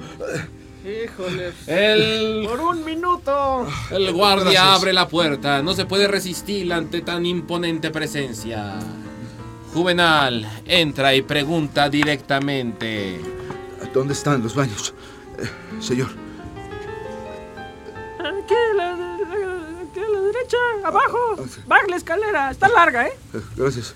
El, 1.66 2.46
¡Por 2.49 2.58
un 2.58 2.84
minuto! 2.87 3.66
el 3.90 4.12
guardia 4.12 4.72
abre 4.72 4.94
la 4.94 5.06
puerta, 5.06 5.62
no 5.62 5.75
se 5.75 5.84
puede 5.84 6.08
resistir 6.08 6.72
ante 6.72 7.02
tan 7.02 7.26
imponente 7.26 7.90
presencia. 7.90 8.78
Juvenal 9.72 10.46
entra 10.66 11.14
y 11.14 11.22
pregunta 11.22 11.88
directamente. 11.88 13.20
¿Dónde 13.94 14.14
están 14.14 14.42
los 14.42 14.54
baños? 14.54 14.94
Eh, 15.38 15.48
señor, 15.80 16.08
Aquí 18.18 18.54
a 18.54 18.74
la, 18.74 18.92
aquí 18.94 20.00
a 20.00 20.08
la 20.08 20.20
derecha, 20.20 20.56
abajo. 20.84 21.36
Baja 21.66 21.86
la 21.88 21.96
escalera, 21.96 22.50
está 22.50 22.68
larga, 22.68 23.06
¿eh? 23.06 23.12
eh, 23.34 23.40
gracias. 23.56 23.94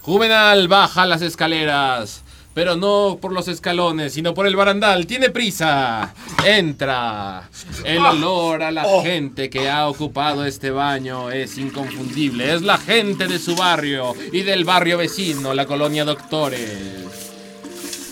Juvenal 0.00 0.68
baja 0.68 1.06
las 1.06 1.22
escaleras, 1.22 2.22
pero 2.56 2.74
no 2.74 3.18
por 3.20 3.32
los 3.32 3.48
escalones, 3.48 4.14
sino 4.14 4.32
por 4.32 4.46
el 4.46 4.56
barandal. 4.56 5.06
Tiene 5.06 5.28
prisa. 5.28 6.14
Entra. 6.42 7.50
El 7.84 7.98
olor 7.98 8.62
a 8.62 8.70
la 8.70 9.02
gente 9.02 9.50
que 9.50 9.68
ha 9.68 9.86
ocupado 9.86 10.42
este 10.42 10.70
baño 10.70 11.30
es 11.30 11.58
inconfundible. 11.58 12.54
Es 12.54 12.62
la 12.62 12.78
gente 12.78 13.26
de 13.26 13.38
su 13.38 13.56
barrio 13.56 14.14
y 14.32 14.40
del 14.40 14.64
barrio 14.64 14.96
vecino, 14.96 15.52
la 15.52 15.66
colonia 15.66 16.06
Doctores. 16.06 17.04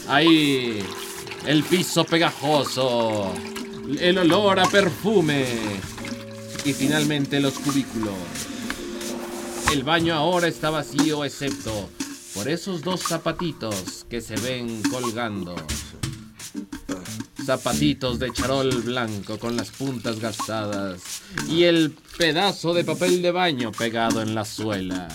Ahí, 0.08 0.78
el 1.46 1.62
piso 1.64 2.04
pegajoso, 2.04 3.32
el 3.98 4.18
olor 4.18 4.60
a 4.60 4.66
perfume 4.66 5.46
y 6.66 6.74
finalmente 6.74 7.40
los 7.40 7.54
cubículos. 7.54 8.12
El 9.72 9.84
baño 9.84 10.12
ahora 10.12 10.48
está 10.48 10.68
vacío 10.68 11.24
excepto 11.24 11.88
por 12.34 12.48
esos 12.48 12.82
dos 12.82 13.00
zapatitos 13.00 14.04
que 14.10 14.20
se 14.20 14.34
ven 14.36 14.82
colgando. 14.90 15.54
Zapatitos 17.44 18.18
de 18.18 18.32
charol 18.32 18.70
blanco 18.82 19.38
con 19.38 19.56
las 19.56 19.70
puntas 19.70 20.18
gastadas 20.18 21.00
y 21.48 21.64
el 21.64 21.94
pedazo 22.18 22.74
de 22.74 22.84
papel 22.84 23.22
de 23.22 23.30
baño 23.30 23.70
pegado 23.70 24.20
en 24.20 24.34
la 24.34 24.44
suela. 24.44 25.08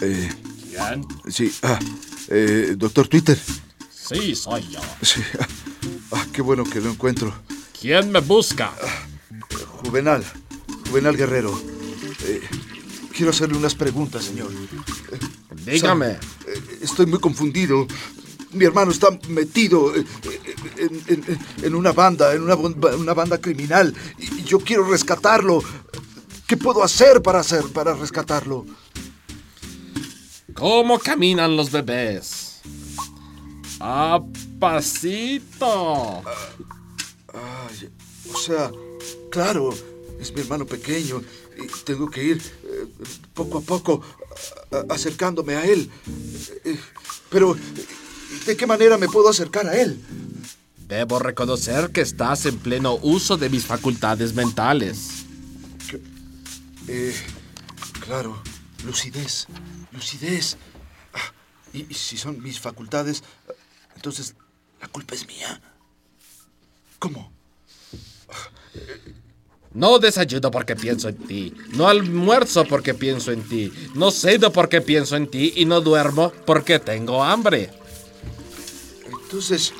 Eh, 0.00 0.28
¿Quién? 0.70 1.06
sí, 1.28 1.52
ah, 1.62 1.78
eh, 2.28 2.74
doctor 2.76 3.06
Twitter. 3.08 3.38
Sí, 3.90 4.34
soy 4.34 4.68
yo. 4.68 4.80
Sí, 5.02 5.20
ah, 5.38 5.46
ah, 6.12 6.26
qué 6.32 6.42
bueno 6.42 6.64
que 6.64 6.80
lo 6.80 6.90
encuentro. 6.90 7.32
¿Quién 7.78 8.10
me 8.10 8.20
busca? 8.20 8.72
Juvenal, 9.84 10.24
Juvenal 10.88 11.16
Guerrero. 11.16 11.71
Eh, 12.24 12.40
quiero 13.16 13.30
hacerle 13.30 13.56
unas 13.56 13.74
preguntas, 13.74 14.24
señor. 14.24 14.50
Dígame. 15.66 16.10
Eh, 16.12 16.18
Estoy 16.82 17.06
muy 17.06 17.18
confundido. 17.20 17.86
Mi 18.52 18.64
hermano 18.64 18.90
está 18.92 19.08
metido 19.28 19.94
eh, 19.96 20.04
en, 20.76 21.02
en- 21.06 21.38
en 21.62 21.74
una 21.74 21.92
banda, 21.92 22.34
en 22.34 22.42
una, 22.42 23.14
banda 23.14 23.38
criminal. 23.38 23.94
Y 24.18 24.42
yo 24.44 24.58
quiero 24.58 24.84
rescatarlo. 24.88 25.62
¿Qué 26.46 26.56
puedo 26.56 26.82
hacer 26.82 27.22
para 27.22 27.40
hacer 27.40 27.64
para 27.72 27.94
rescatarlo? 27.94 28.66
¿Cómo 30.54 30.98
caminan 30.98 31.56
los 31.56 31.70
bebés? 31.70 32.60
A 33.80 34.20
pasito. 34.60 36.22
Ay, 37.32 37.88
o 38.32 38.38
sea, 38.38 38.70
claro, 39.30 39.70
es 40.20 40.32
mi 40.34 40.42
hermano 40.42 40.66
pequeño 40.66 41.22
tengo 41.84 42.08
que 42.10 42.22
ir 42.24 42.42
eh, 42.64 42.86
poco 43.34 43.58
a 43.58 43.60
poco 43.62 44.02
a- 44.70 44.94
acercándome 44.94 45.54
a 45.56 45.64
él. 45.66 45.90
Eh, 46.64 46.78
pero, 47.30 47.56
¿de 48.46 48.56
qué 48.56 48.66
manera 48.66 48.98
me 48.98 49.08
puedo 49.08 49.28
acercar 49.28 49.66
a 49.66 49.76
él? 49.80 50.00
Debo 50.88 51.18
reconocer 51.18 51.90
que 51.90 52.02
estás 52.02 52.44
en 52.46 52.58
pleno 52.58 52.96
uso 53.02 53.36
de 53.36 53.48
mis 53.48 53.64
facultades 53.64 54.34
mentales. 54.34 55.24
Eh, 56.88 57.14
claro, 58.04 58.42
lucidez, 58.84 59.46
lucidez. 59.92 60.56
Ah, 61.14 61.32
y, 61.72 61.86
y 61.90 61.94
si 61.94 62.18
son 62.18 62.42
mis 62.42 62.60
facultades, 62.60 63.22
entonces 63.96 64.34
la 64.80 64.88
culpa 64.88 65.14
es 65.14 65.26
mía. 65.26 65.60
¿Cómo? 66.98 67.32
No 69.74 69.98
desayuno 69.98 70.50
porque 70.50 70.76
pienso 70.76 71.08
en 71.08 71.16
ti. 71.16 71.54
No 71.72 71.88
almuerzo 71.88 72.64
porque 72.64 72.94
pienso 72.94 73.32
en 73.32 73.42
ti. 73.42 73.72
No 73.94 74.10
cedo 74.10 74.52
porque 74.52 74.80
pienso 74.80 75.16
en 75.16 75.28
ti. 75.28 75.54
Y 75.56 75.64
no 75.64 75.80
duermo 75.80 76.32
porque 76.44 76.78
tengo 76.78 77.22
hambre. 77.22 77.70
Entonces, 79.06 79.72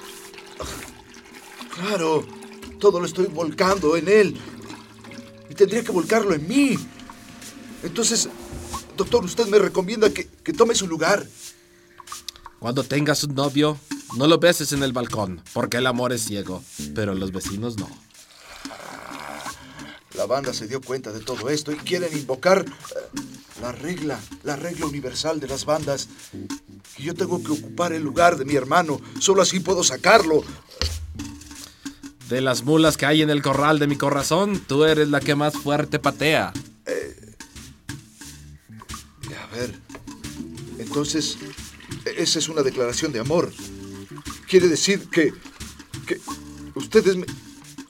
ah, 0.60 0.64
claro, 1.74 2.26
todo 2.78 3.00
lo 3.00 3.06
estoy 3.06 3.26
volcando 3.26 3.96
en 3.96 4.08
él. 4.08 4.36
Y 5.50 5.54
tendría 5.54 5.84
que 5.84 5.92
volcarlo 5.92 6.34
en 6.34 6.48
mí. 6.48 6.78
Entonces, 7.82 8.28
doctor, 8.96 9.24
usted 9.24 9.46
me 9.48 9.58
recomienda 9.58 10.08
que, 10.10 10.26
que 10.42 10.52
tome 10.54 10.74
su 10.74 10.86
lugar. 10.86 11.26
Cuando 12.58 12.82
tengas 12.84 13.24
un 13.24 13.34
novio, 13.34 13.78
no 14.16 14.26
lo 14.26 14.38
beses 14.38 14.72
en 14.72 14.82
el 14.82 14.92
balcón, 14.92 15.42
porque 15.52 15.78
el 15.78 15.86
amor 15.86 16.12
es 16.12 16.22
ciego, 16.22 16.62
pero 16.94 17.14
los 17.14 17.32
vecinos 17.32 17.76
no. 17.76 17.88
La 20.22 20.26
banda 20.26 20.54
se 20.54 20.68
dio 20.68 20.80
cuenta 20.80 21.10
de 21.10 21.18
todo 21.18 21.50
esto 21.50 21.72
y 21.72 21.74
quieren 21.74 22.16
invocar 22.16 22.64
eh, 22.64 23.20
la 23.60 23.72
regla, 23.72 24.20
la 24.44 24.54
regla 24.54 24.86
universal 24.86 25.40
de 25.40 25.48
las 25.48 25.64
bandas. 25.64 26.08
Yo 26.96 27.12
tengo 27.12 27.42
que 27.42 27.50
ocupar 27.50 27.92
el 27.92 28.04
lugar 28.04 28.36
de 28.36 28.44
mi 28.44 28.54
hermano. 28.54 29.00
Solo 29.18 29.42
así 29.42 29.58
puedo 29.58 29.82
sacarlo. 29.82 30.44
De 32.28 32.40
las 32.40 32.62
mulas 32.62 32.96
que 32.96 33.04
hay 33.04 33.22
en 33.22 33.30
el 33.30 33.42
corral 33.42 33.80
de 33.80 33.88
mi 33.88 33.96
corazón, 33.96 34.62
tú 34.64 34.84
eres 34.84 35.08
la 35.08 35.18
que 35.18 35.34
más 35.34 35.54
fuerte 35.54 35.98
patea. 35.98 36.52
A 39.42 39.56
ver, 39.56 39.74
entonces, 40.78 41.36
e- 42.04 42.22
esa 42.22 42.38
es 42.38 42.48
una 42.48 42.62
declaración 42.62 43.10
de 43.10 43.18
amor. 43.18 43.52
Quiere 44.48 44.68
decir 44.68 45.08
que, 45.10 45.34
que 46.06 46.20
ustedes 46.76 47.16
me... 47.16 47.26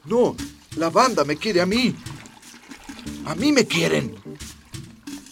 No, 0.06 0.34
la 0.76 0.88
banda 0.88 1.24
me 1.24 1.36
quiere 1.36 1.60
a 1.60 1.66
mí. 1.66 1.94
A 3.24 3.34
mí 3.34 3.52
me 3.52 3.66
quieren. 3.66 4.14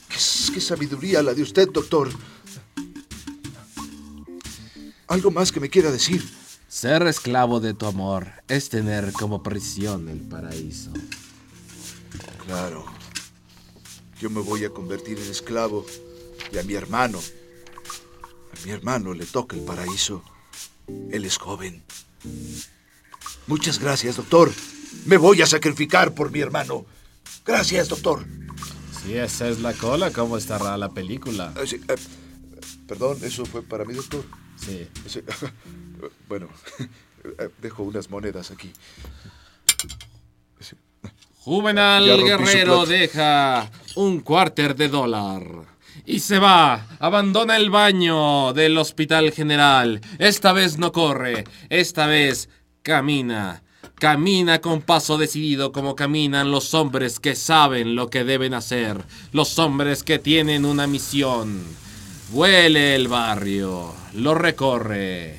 ¿Qué, 0.08 0.60
sabiduría 0.60 1.22
la 1.22 1.34
de 1.34 1.42
usted, 1.42 1.68
doctor? 1.70 2.10
Algo 5.08 5.30
más 5.30 5.50
que 5.50 5.60
me 5.60 5.70
quiera 5.70 5.90
decir. 5.90 6.22
Ser 6.68 7.02
esclavo 7.02 7.58
de 7.58 7.74
tu 7.74 7.86
amor 7.86 8.28
es 8.46 8.68
tener 8.68 9.12
como 9.12 9.42
prisión 9.42 10.08
el 10.08 10.20
paraíso. 10.20 10.92
Claro. 12.46 12.84
Yo 14.20 14.30
me 14.30 14.40
voy 14.40 14.64
a 14.64 14.70
convertir 14.70 15.18
en 15.18 15.30
esclavo 15.30 15.84
y 16.52 16.58
a 16.58 16.62
mi 16.62 16.74
hermano. 16.74 17.18
A 17.18 18.66
mi 18.66 18.70
hermano 18.70 19.14
le 19.14 19.26
toca 19.26 19.56
el 19.56 19.62
paraíso. 19.62 20.22
Él 21.10 21.24
es 21.24 21.38
joven. 21.38 21.82
Muchas 23.46 23.80
gracias, 23.80 24.16
doctor. 24.16 24.52
Me 25.06 25.16
voy 25.16 25.42
a 25.42 25.46
sacrificar 25.46 26.14
por 26.14 26.30
mi 26.30 26.40
hermano. 26.40 26.84
Gracias, 27.44 27.88
doctor. 27.88 28.24
Si 29.02 29.16
esa 29.16 29.48
es 29.48 29.60
la 29.60 29.72
cola, 29.72 30.10
¿cómo 30.10 30.36
estará 30.36 30.76
la 30.76 30.90
película? 30.90 31.52
Eh, 31.56 31.66
sí, 31.66 31.80
eh, 31.88 31.94
perdón, 32.86 33.18
eso 33.22 33.46
fue 33.46 33.62
para 33.62 33.84
mí, 33.84 33.94
doctor. 33.94 34.24
Sí. 34.56 34.86
Sí, 35.06 35.22
bueno, 36.28 36.48
eh, 37.38 37.48
dejo 37.60 37.82
unas 37.82 38.10
monedas 38.10 38.50
aquí. 38.50 38.72
Sí. 40.60 40.76
Juvenal 41.38 42.04
Guerrero 42.22 42.84
deja 42.84 43.70
un 43.96 44.20
cuarter 44.20 44.76
de 44.76 44.88
dólar. 44.88 45.42
Y 46.04 46.20
se 46.20 46.38
va, 46.38 46.86
abandona 46.98 47.56
el 47.56 47.70
baño 47.70 48.52
del 48.52 48.76
Hospital 48.76 49.32
General. 49.32 50.00
Esta 50.18 50.52
vez 50.52 50.78
no 50.78 50.92
corre, 50.92 51.44
esta 51.68 52.06
vez 52.06 52.48
camina. 52.82 53.62
Camina 53.94 54.60
con 54.60 54.80
paso 54.80 55.18
decidido 55.18 55.72
como 55.72 55.94
caminan 55.94 56.50
los 56.50 56.72
hombres 56.72 57.20
que 57.20 57.34
saben 57.34 57.94
lo 57.94 58.08
que 58.08 58.24
deben 58.24 58.54
hacer. 58.54 59.04
Los 59.32 59.58
hombres 59.58 60.02
que 60.02 60.18
tienen 60.18 60.64
una 60.64 60.86
misión. 60.86 61.62
Huele 62.32 62.94
el 62.94 63.08
barrio, 63.08 63.92
lo 64.14 64.34
recorre. 64.34 65.38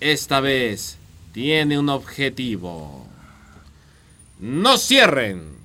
Esta 0.00 0.40
vez 0.40 0.96
tiene 1.32 1.78
un 1.78 1.90
objetivo. 1.90 3.06
No 4.38 4.78
cierren. 4.78 5.58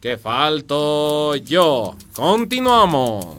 Que 0.00 0.16
falto 0.16 1.36
yo. 1.36 1.96
Continuamos. 2.14 3.38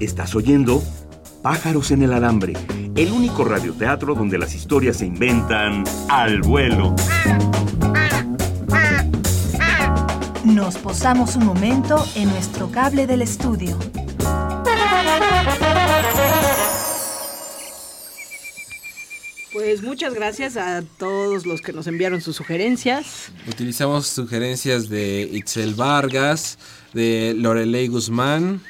Estás 0.00 0.34
oyendo 0.34 0.82
Pájaros 1.42 1.90
en 1.90 2.02
el 2.02 2.12
Alambre, 2.12 2.52
el 2.96 3.12
único 3.12 3.44
radioteatro 3.44 4.14
donde 4.14 4.36
las 4.36 4.54
historias 4.54 4.98
se 4.98 5.06
inventan 5.06 5.84
al 6.10 6.42
vuelo. 6.42 6.94
Nos 10.44 10.76
posamos 10.76 11.36
un 11.36 11.46
momento 11.46 12.04
en 12.14 12.28
nuestro 12.28 12.70
cable 12.70 13.06
del 13.06 13.22
estudio. 13.22 13.78
Pues 19.54 19.82
muchas 19.82 20.12
gracias 20.12 20.58
a 20.58 20.82
todos 20.98 21.46
los 21.46 21.62
que 21.62 21.72
nos 21.72 21.86
enviaron 21.86 22.20
sus 22.20 22.36
sugerencias. 22.36 23.32
Utilizamos 23.48 24.06
sugerencias 24.08 24.90
de 24.90 25.22
Itzel 25.32 25.74
Vargas, 25.74 26.58
de 26.92 27.32
Lorelei 27.34 27.88
Guzmán, 27.88 28.60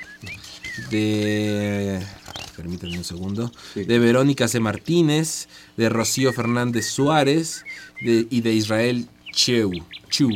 de. 0.91 2.01
Permítanme 2.57 2.97
un 2.99 3.05
segundo. 3.05 3.53
De 3.75 3.99
Verónica 3.99 4.49
C. 4.49 4.61
Martínez, 4.61 5.47
de 5.77 5.89
Rocío 5.89 6.33
Fernández 6.33 6.87
Suárez 6.87 7.65
de- 8.01 8.27
y 8.31 8.41
de 8.41 8.55
Israel 8.55 9.07
Cheu. 9.33 9.71
Chu. 10.09 10.31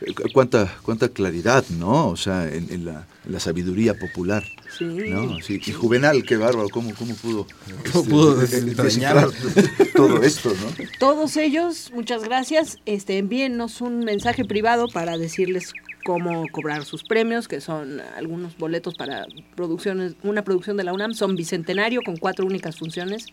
Eh, 0.00 0.14
cu- 0.14 0.28
Cuánta, 0.32 0.72
cuánta 0.82 1.08
claridad, 1.08 1.64
¿no? 1.70 2.08
O 2.08 2.16
sea, 2.16 2.46
en, 2.52 2.68
en 2.70 2.84
la, 2.84 3.06
en 3.26 3.32
la 3.32 3.40
sabiduría 3.40 3.94
popular. 3.94 4.44
Sí. 4.78 4.84
¿no? 4.84 5.40
Sí, 5.40 5.60
y 5.64 5.72
Juvenal, 5.72 6.24
qué 6.24 6.36
bárbaro, 6.36 6.68
¿cómo, 6.68 6.92
cómo 6.94 7.14
pudo, 7.14 7.46
¿Cómo 7.92 8.04
pudo 8.04 8.34
desentrañar? 8.36 9.30
descifrar 9.30 9.92
todo 9.94 10.22
esto, 10.22 10.50
¿no? 10.50 10.86
Todos 10.98 11.36
ellos, 11.36 11.90
muchas 11.94 12.24
gracias. 12.24 12.78
Este, 12.84 13.18
envíennos 13.18 13.80
un 13.80 14.00
mensaje 14.00 14.44
privado 14.44 14.86
para 14.88 15.16
decirles 15.16 15.72
cómo 16.04 16.44
cobrar 16.52 16.84
sus 16.84 17.02
premios, 17.02 17.48
que 17.48 17.60
son 17.60 18.00
algunos 18.16 18.56
boletos 18.56 18.94
para 18.94 19.26
producciones, 19.56 20.14
una 20.22 20.44
producción 20.44 20.76
de 20.76 20.84
la 20.84 20.92
UNAM, 20.92 21.14
son 21.14 21.34
Bicentenario 21.34 22.00
con 22.04 22.16
cuatro 22.16 22.46
únicas 22.46 22.76
funciones 22.76 23.26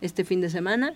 este 0.00 0.24
fin 0.24 0.40
de 0.40 0.50
semana. 0.50 0.94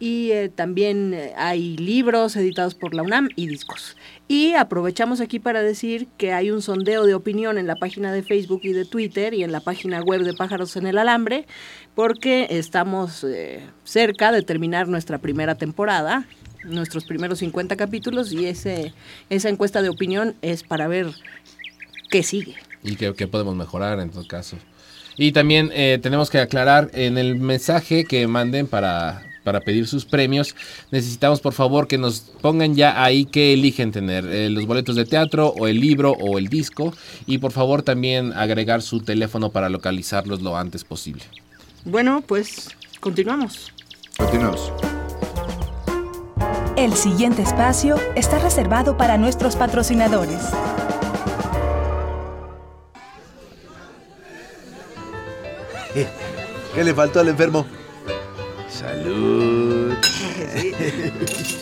Y 0.00 0.32
eh, 0.32 0.48
también 0.48 1.14
eh, 1.14 1.32
hay 1.36 1.76
libros 1.76 2.34
editados 2.34 2.74
por 2.74 2.92
la 2.92 3.04
UNAM 3.04 3.28
y 3.36 3.46
discos. 3.46 3.96
Y 4.26 4.54
aprovechamos 4.54 5.20
aquí 5.20 5.38
para 5.38 5.62
decir 5.62 6.08
que 6.16 6.32
hay 6.32 6.50
un 6.50 6.60
sondeo 6.60 7.04
de 7.04 7.14
opinión 7.14 7.56
en 7.56 7.68
la 7.68 7.76
página 7.76 8.12
de 8.12 8.24
Facebook 8.24 8.62
y 8.64 8.72
de 8.72 8.84
Twitter 8.84 9.32
y 9.32 9.44
en 9.44 9.52
la 9.52 9.60
página 9.60 10.02
web 10.02 10.22
de 10.22 10.34
Pájaros 10.34 10.74
en 10.74 10.88
el 10.88 10.98
Alambre, 10.98 11.46
porque 11.94 12.48
estamos 12.50 13.22
eh, 13.22 13.60
cerca 13.84 14.32
de 14.32 14.42
terminar 14.42 14.88
nuestra 14.88 15.18
primera 15.18 15.54
temporada, 15.54 16.26
nuestros 16.64 17.04
primeros 17.04 17.38
50 17.40 17.76
capítulos, 17.76 18.32
y 18.32 18.46
ese, 18.46 18.92
esa 19.30 19.48
encuesta 19.48 19.82
de 19.82 19.88
opinión 19.88 20.34
es 20.42 20.62
para 20.62 20.88
ver 20.88 21.08
qué 22.10 22.22
sigue. 22.22 22.56
y 22.82 22.96
que, 22.96 23.14
que 23.14 23.28
podemos 23.28 23.54
mejorar 23.54 24.00
en 24.00 24.10
todo 24.10 24.26
caso. 24.26 24.56
Y 25.16 25.32
también 25.32 25.70
eh, 25.74 25.98
tenemos 26.02 26.30
que 26.30 26.38
aclarar 26.38 26.90
en 26.94 27.18
el 27.18 27.36
mensaje 27.36 28.04
que 28.04 28.26
manden 28.26 28.66
para, 28.66 29.22
para 29.44 29.60
pedir 29.60 29.86
sus 29.86 30.04
premios, 30.04 30.54
necesitamos 30.90 31.40
por 31.40 31.52
favor 31.52 31.86
que 31.86 31.98
nos 31.98 32.20
pongan 32.20 32.74
ya 32.74 33.02
ahí 33.02 33.24
qué 33.24 33.52
eligen 33.52 33.92
tener, 33.92 34.24
eh, 34.26 34.48
los 34.50 34.66
boletos 34.66 34.96
de 34.96 35.04
teatro 35.04 35.48
o 35.48 35.66
el 35.66 35.80
libro 35.80 36.12
o 36.12 36.38
el 36.38 36.48
disco 36.48 36.94
y 37.26 37.38
por 37.38 37.52
favor 37.52 37.82
también 37.82 38.32
agregar 38.32 38.82
su 38.82 39.00
teléfono 39.00 39.50
para 39.50 39.68
localizarlos 39.68 40.42
lo 40.42 40.56
antes 40.56 40.84
posible. 40.84 41.22
Bueno, 41.84 42.22
pues 42.26 42.68
continuamos. 43.00 43.72
Continuamos. 44.16 44.72
El 46.82 46.94
siguiente 46.94 47.42
espacio 47.42 47.94
está 48.16 48.40
reservado 48.40 48.96
para 48.96 49.16
nuestros 49.16 49.54
patrocinadores. 49.54 50.40
¿Qué 56.74 56.82
le 56.82 56.92
faltó 56.92 57.20
al 57.20 57.28
enfermo? 57.28 57.66
Salud. 58.68 59.94
Sí. 60.02 60.74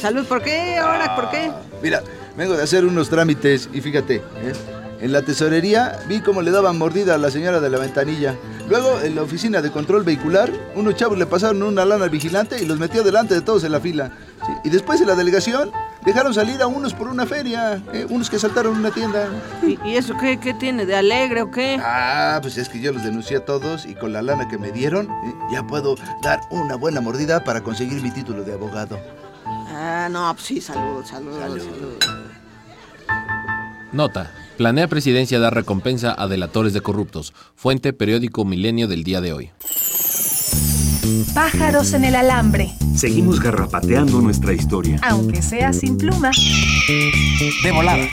Salud, 0.01 0.25
¿por 0.25 0.43
qué? 0.43 0.79
Ahora, 0.79 1.15
¿por 1.15 1.29
qué? 1.29 1.51
Mira, 1.83 2.03
vengo 2.35 2.57
de 2.57 2.63
hacer 2.63 2.87
unos 2.87 3.11
trámites 3.11 3.69
y 3.75 3.83
fíjate, 3.83 4.17
¿eh? 4.17 4.53
en 5.03 5.13
la 5.13 5.21
tesorería 5.21 5.99
vi 6.09 6.23
cómo 6.23 6.41
le 6.41 6.51
daban 6.51 6.79
mordida 6.79 7.17
a 7.17 7.19
la 7.19 7.31
señora 7.31 7.61
de 7.61 7.69
la 7.69 7.77
ventanilla. 7.77 8.37
Luego, 8.71 9.01
en 9.01 9.17
la 9.17 9.23
oficina 9.23 9.61
de 9.61 9.73
control 9.73 10.05
vehicular, 10.05 10.49
unos 10.77 10.95
chavos 10.95 11.19
le 11.19 11.27
pasaron 11.27 11.61
una 11.65 11.85
lana 11.85 12.05
al 12.05 12.11
vigilante 12.11 12.63
y 12.63 12.67
los 12.67 12.79
metió 12.79 13.03
delante 13.03 13.35
de 13.35 13.41
todos 13.41 13.65
en 13.65 13.73
la 13.73 13.81
fila. 13.81 14.13
Sí, 14.47 14.53
Y 14.63 14.71
después 14.71 15.01
en 15.01 15.09
la 15.09 15.17
delegación, 15.17 15.73
dejaron 16.05 16.33
salir 16.33 16.63
a 16.63 16.69
unos 16.69 16.95
por 16.95 17.09
una 17.09 17.27
feria, 17.27 17.83
¿eh? 17.93 18.07
unos 18.09 18.31
que 18.31 18.39
saltaron 18.39 18.77
una 18.77 18.93
tienda. 18.93 19.27
¿Y, 19.67 19.77
y 19.85 19.97
eso 19.97 20.15
qué, 20.21 20.39
qué 20.39 20.55
tiene? 20.55 20.87
¿De 20.87 20.95
alegre 20.95 21.43
o 21.43 21.51
qué? 21.51 21.81
Ah, 21.83 22.39
pues 22.41 22.59
es 22.59 22.69
que 22.69 22.81
yo 22.81 22.93
los 22.93 23.03
denuncié 23.03 23.39
a 23.39 23.45
todos 23.45 23.87
y 23.87 23.97
con 23.97 24.13
la 24.13 24.23
lana 24.23 24.47
que 24.47 24.57
me 24.57 24.71
dieron, 24.71 25.07
¿eh? 25.07 25.35
ya 25.51 25.65
puedo 25.67 25.97
dar 26.23 26.41
una 26.51 26.77
buena 26.77 27.01
mordida 27.01 27.43
para 27.43 27.63
conseguir 27.63 28.01
mi 28.01 28.13
título 28.13 28.45
de 28.45 28.53
abogado. 28.53 29.01
Ah, 29.45 30.07
no, 30.09 30.33
pues 30.33 30.47
sí, 30.47 30.61
salud, 30.61 31.05
salud, 31.05 31.37
salud. 31.41 31.99
Nota. 33.91 34.31
Planea 34.61 34.89
Presidencia 34.89 35.41
dar 35.41 35.55
recompensa 35.55 36.15
a 36.19 36.29
delatores 36.29 36.75
de 36.75 36.83
corruptos. 36.83 37.33
Fuente 37.57 37.95
Periódico 37.95 38.45
Milenio 38.45 38.89
del 38.89 39.05
día 39.05 39.23
de 39.23 39.33
hoy. 39.33 39.51
Pájaros 41.33 41.95
en 41.95 42.05
el 42.05 42.15
alambre, 42.15 42.75
Seguimos 42.95 43.41
garrapateando 43.41 44.21
nuestra 44.21 44.53
historia. 44.53 45.01
aunque 45.03 45.41
sea 45.41 45.73
sin 45.73 45.97
pluma. 45.97 46.31
De 47.63 47.73
volada. 47.73 48.05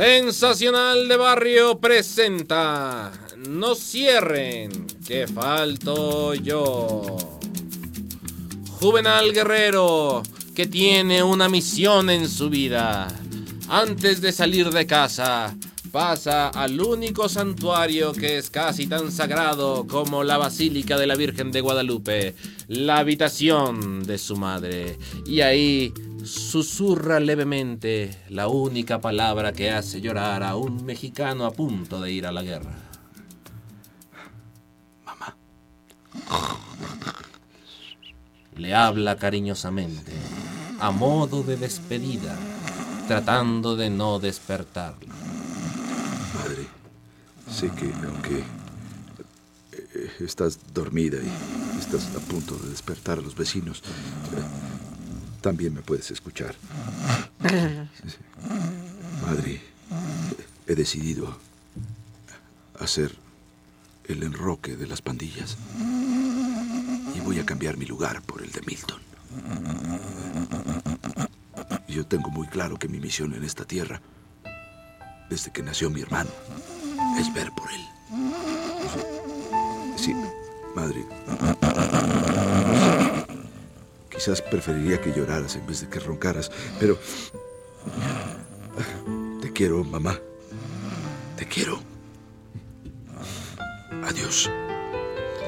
Sensacional 0.00 1.08
de 1.08 1.16
Barrio 1.18 1.78
presenta. 1.78 3.12
No 3.36 3.74
cierren, 3.74 4.86
que 5.06 5.26
falto 5.26 6.32
yo. 6.32 7.18
Juvenal 8.80 9.34
Guerrero, 9.34 10.22
que 10.54 10.66
tiene 10.66 11.22
una 11.22 11.50
misión 11.50 12.08
en 12.08 12.30
su 12.30 12.48
vida. 12.48 13.08
Antes 13.68 14.22
de 14.22 14.32
salir 14.32 14.70
de 14.70 14.86
casa, 14.86 15.54
pasa 15.92 16.48
al 16.48 16.80
único 16.80 17.28
santuario 17.28 18.12
que 18.12 18.38
es 18.38 18.48
casi 18.48 18.86
tan 18.86 19.12
sagrado 19.12 19.86
como 19.86 20.24
la 20.24 20.38
Basílica 20.38 20.96
de 20.96 21.08
la 21.08 21.14
Virgen 21.14 21.52
de 21.52 21.60
Guadalupe, 21.60 22.34
la 22.68 22.96
habitación 22.96 24.04
de 24.04 24.16
su 24.16 24.36
madre. 24.36 24.96
Y 25.26 25.42
ahí 25.42 25.92
susurra 26.24 27.20
levemente 27.20 28.24
la 28.28 28.48
única 28.48 29.00
palabra 29.00 29.52
que 29.52 29.70
hace 29.70 30.00
llorar 30.00 30.42
a 30.42 30.56
un 30.56 30.84
mexicano 30.84 31.44
a 31.44 31.52
punto 31.52 32.00
de 32.00 32.12
ir 32.12 32.26
a 32.26 32.32
la 32.32 32.42
guerra. 32.42 32.74
Le 38.56 38.74
habla 38.74 39.16
cariñosamente, 39.16 40.12
a 40.80 40.90
modo 40.90 41.42
de 41.42 41.56
despedida, 41.56 42.36
tratando 43.08 43.74
de 43.76 43.88
no 43.88 44.18
despertarlo. 44.18 45.14
Madre, 46.34 46.66
sé 47.50 47.70
que 47.70 47.92
aunque 48.06 48.44
eh, 49.72 50.12
estás 50.20 50.58
dormida 50.74 51.18
y 51.18 51.78
estás 51.78 52.14
a 52.14 52.20
punto 52.20 52.56
de 52.56 52.68
despertar 52.68 53.18
a 53.18 53.22
los 53.22 53.34
vecinos, 53.34 53.78
eh, 53.78 54.69
también 55.40 55.74
me 55.74 55.82
puedes 55.82 56.10
escuchar. 56.10 56.54
Madre, 59.26 59.60
he 60.66 60.74
decidido 60.74 61.38
hacer 62.78 63.16
el 64.04 64.22
enroque 64.22 64.76
de 64.76 64.86
las 64.86 65.02
pandillas 65.02 65.56
y 67.14 67.20
voy 67.20 67.38
a 67.38 67.46
cambiar 67.46 67.76
mi 67.76 67.86
lugar 67.86 68.22
por 68.22 68.42
el 68.42 68.50
de 68.50 68.60
Milton. 68.62 69.00
Yo 71.88 72.06
tengo 72.06 72.30
muy 72.30 72.46
claro 72.46 72.78
que 72.78 72.88
mi 72.88 72.98
misión 72.98 73.34
en 73.34 73.44
esta 73.44 73.64
tierra, 73.64 74.00
desde 75.28 75.50
que 75.52 75.62
nació 75.62 75.90
mi 75.90 76.00
hermano, 76.00 76.30
es 77.18 77.32
ver 77.32 77.50
por 77.52 77.70
él. 77.70 77.86
Sí, 79.96 80.14
madre. 80.74 81.04
Quizás 84.20 84.42
preferiría 84.42 85.00
que 85.00 85.14
lloraras 85.14 85.56
en 85.56 85.66
vez 85.66 85.80
de 85.80 85.88
que 85.88 85.98
roncaras, 85.98 86.52
pero... 86.78 86.98
Te 89.40 89.50
quiero, 89.50 89.82
mamá. 89.82 90.14
Te 91.38 91.46
quiero. 91.46 91.80
Adiós. 94.04 94.50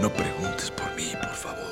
No 0.01 0.11
preguntes 0.11 0.71
por 0.71 0.87
mí, 0.97 1.13
por 1.21 1.35
favor. 1.35 1.63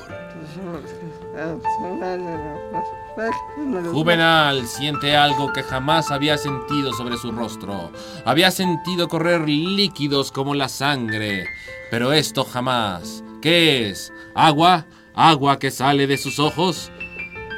Juvenal 3.90 4.66
siente 4.66 5.16
algo 5.16 5.54
que 5.54 5.62
jamás 5.62 6.10
había 6.10 6.36
sentido 6.36 6.92
sobre 6.92 7.16
su 7.16 7.32
rostro. 7.32 7.92
Había 8.26 8.50
sentido 8.50 9.08
correr 9.08 9.48
líquidos 9.48 10.30
como 10.30 10.54
la 10.54 10.68
sangre. 10.68 11.46
Pero 11.90 12.12
esto 12.12 12.44
jamás. 12.44 13.24
¿Qué 13.40 13.88
es? 13.88 14.12
¿Agua? 14.34 14.84
¿Agua 15.14 15.58
que 15.58 15.70
sale 15.70 16.06
de 16.06 16.16
sus 16.16 16.38
ojos? 16.38 16.90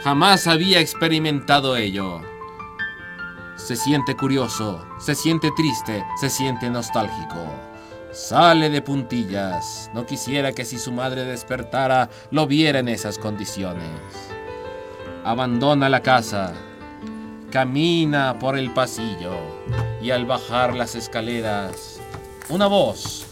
Jamás 0.02 0.46
había 0.46 0.80
experimentado 0.80 1.76
ello. 1.76 2.22
Se 3.56 3.76
siente 3.76 4.16
curioso, 4.16 4.84
se 4.98 5.14
siente 5.14 5.50
triste, 5.54 6.04
se 6.18 6.30
siente 6.30 6.70
nostálgico. 6.70 7.44
Sale 8.10 8.70
de 8.70 8.82
puntillas. 8.82 9.90
No 9.94 10.04
quisiera 10.04 10.52
que 10.52 10.64
si 10.64 10.78
su 10.78 10.92
madre 10.92 11.24
despertara 11.24 12.10
lo 12.30 12.46
viera 12.46 12.80
en 12.80 12.88
esas 12.88 13.18
condiciones. 13.18 13.90
Abandona 15.24 15.88
la 15.88 16.02
casa. 16.02 16.52
Camina 17.50 18.38
por 18.38 18.58
el 18.58 18.72
pasillo. 18.72 19.36
Y 20.02 20.10
al 20.10 20.26
bajar 20.26 20.74
las 20.74 20.94
escaleras, 20.94 22.00
una 22.48 22.66
voz, 22.66 23.24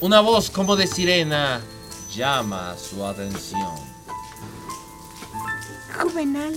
una 0.00 0.20
voz 0.20 0.50
como 0.50 0.76
de 0.76 0.86
sirena, 0.86 1.60
llama 2.18 2.76
su 2.76 3.04
atención. 3.04 3.76
Juvenal, 5.96 6.52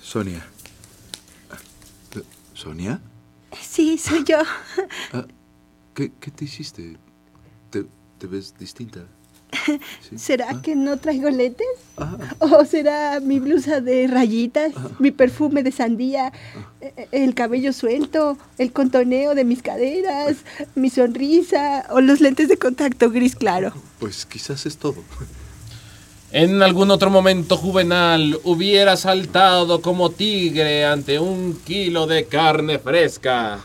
Sonia. 0.00 0.44
¿Sonia? 2.54 3.00
sí, 3.60 3.96
soy 3.96 4.24
yo. 4.24 4.38
¿Qué, 5.94 6.12
qué 6.18 6.30
te 6.32 6.46
hiciste? 6.46 6.98
¿Te, 7.70 7.86
te 8.18 8.26
ves 8.26 8.52
distinta? 8.58 9.06
¿Sí? 9.66 10.18
¿Será 10.18 10.46
Ah, 10.50 10.62
que 10.62 10.76
no 10.76 10.96
traigo 10.98 11.30
lentes? 11.30 11.66
ah, 11.96 12.16
¿O 12.40 12.64
será 12.64 13.20
mi 13.20 13.38
blusa 13.40 13.80
de 13.80 14.06
rayitas, 14.06 14.72
mi 14.98 15.10
perfume 15.10 15.62
de 15.62 15.72
sandía, 15.72 16.32
e- 16.80 17.08
el 17.12 17.34
cabello 17.34 17.72
suelto, 17.72 18.36
el 18.58 18.72
contoneo 18.72 19.34
de 19.34 19.44
mis 19.44 19.62
caderas, 19.62 20.36
mi 20.74 20.90
sonrisa 20.90 21.86
o 21.90 22.00
los 22.00 22.20
lentes 22.20 22.48
de 22.48 22.56
contacto 22.58 23.10
gris 23.10 23.34
claro? 23.36 23.72
Pues 23.98 24.26
quizás 24.26 24.66
es 24.66 24.76
todo. 24.76 24.96
En 26.30 26.62
algún 26.62 26.90
otro 26.90 27.08
momento 27.10 27.56
juvenal 27.56 28.38
hubiera 28.44 28.96
saltado 28.98 29.80
como 29.80 30.10
tigre 30.10 30.84
ante 30.84 31.18
un 31.18 31.58
kilo 31.64 32.06
de 32.06 32.26
carne 32.26 32.78
fresca. 32.78 33.60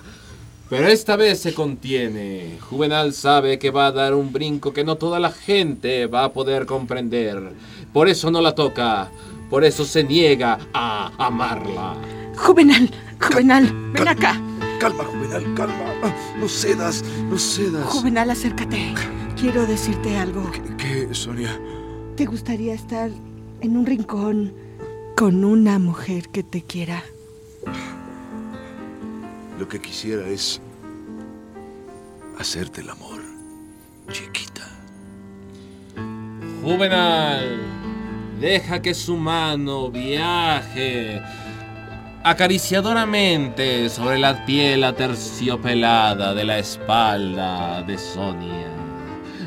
Pero 0.69 0.87
esta 0.87 1.15
vez 1.15 1.39
se 1.39 1.53
contiene. 1.53 2.57
Juvenal 2.61 3.13
sabe 3.13 3.59
que 3.59 3.69
va 3.69 3.87
a 3.87 3.91
dar 3.91 4.13
un 4.15 4.31
brinco 4.33 4.73
que 4.73 4.83
no 4.83 4.95
toda 4.95 5.19
la 5.19 5.31
gente 5.31 6.07
va 6.07 6.23
a 6.23 6.33
poder 6.33 6.65
comprender. 6.65 7.53
Por 7.91 8.07
eso 8.07 8.31
no 8.31 8.41
la 8.41 8.55
toca. 8.55 9.11
Por 9.49 9.63
eso 9.63 9.85
se 9.85 10.03
niega 10.03 10.57
a 10.73 11.11
amarla. 11.17 11.95
Juvenal, 12.37 12.89
Juvenal, 13.21 13.71
ven 13.93 14.07
acá. 14.07 14.41
Calma, 14.79 15.03
Juvenal, 15.03 15.43
calma. 15.55 15.93
Ah, 16.03 16.13
No 16.39 16.47
cedas, 16.49 17.03
no 17.29 17.37
cedas. 17.37 17.85
Juvenal, 17.85 18.31
acércate. 18.31 18.93
Quiero 19.39 19.67
decirte 19.67 20.17
algo. 20.17 20.49
¿Qué, 20.77 21.07
Sonia? 21.13 21.59
¿Te 22.15 22.25
gustaría 22.25 22.73
estar 22.73 23.11
en 23.61 23.77
un 23.77 23.85
rincón 23.85 24.53
con 25.15 25.45
una 25.45 25.77
mujer 25.77 26.29
que 26.29 26.41
te 26.43 26.63
quiera? 26.63 27.03
Lo 29.59 29.67
que 29.67 29.79
quisiera 29.79 30.27
es 30.27 30.59
hacerte 32.39 32.81
el 32.81 32.89
amor, 32.89 33.21
chiquita. 34.11 34.67
Juvenal, 36.63 37.61
deja 38.39 38.81
que 38.81 38.93
su 38.93 39.15
mano 39.15 39.91
viaje 39.91 41.21
acariciadoramente 42.23 43.89
sobre 43.89 44.17
la 44.17 44.45
piel 44.45 44.83
aterciopelada 44.83 46.33
de 46.33 46.43
la 46.45 46.57
espalda 46.59 47.83
de 47.83 47.97
Sonia. 47.97 48.82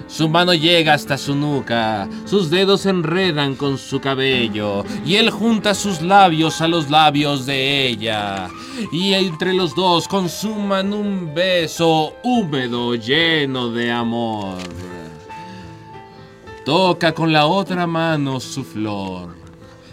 Su 0.08 0.28
mano 0.28 0.54
llega 0.54 0.94
hasta 0.94 1.18
su 1.18 1.34
nuca, 1.34 2.08
sus 2.24 2.48
dedos 2.48 2.82
se 2.82 2.90
enredan 2.90 3.56
con 3.56 3.76
su 3.76 4.00
cabello 4.00 4.84
y 5.04 5.16
él 5.16 5.30
junta 5.30 5.74
sus 5.74 6.00
labios 6.00 6.60
a 6.60 6.68
los 6.68 6.90
labios 6.90 7.44
de 7.44 7.88
ella. 7.88 8.48
Y 8.92 9.14
entre 9.14 9.52
los 9.52 9.74
dos 9.74 10.06
consuman 10.06 10.92
un 10.92 11.34
beso 11.34 12.14
húmedo 12.22 12.94
lleno 12.94 13.68
de 13.70 13.90
amor. 13.90 14.58
Toca 16.64 17.12
con 17.12 17.32
la 17.32 17.46
otra 17.46 17.86
mano 17.86 18.40
su 18.40 18.64
flor. 18.64 19.45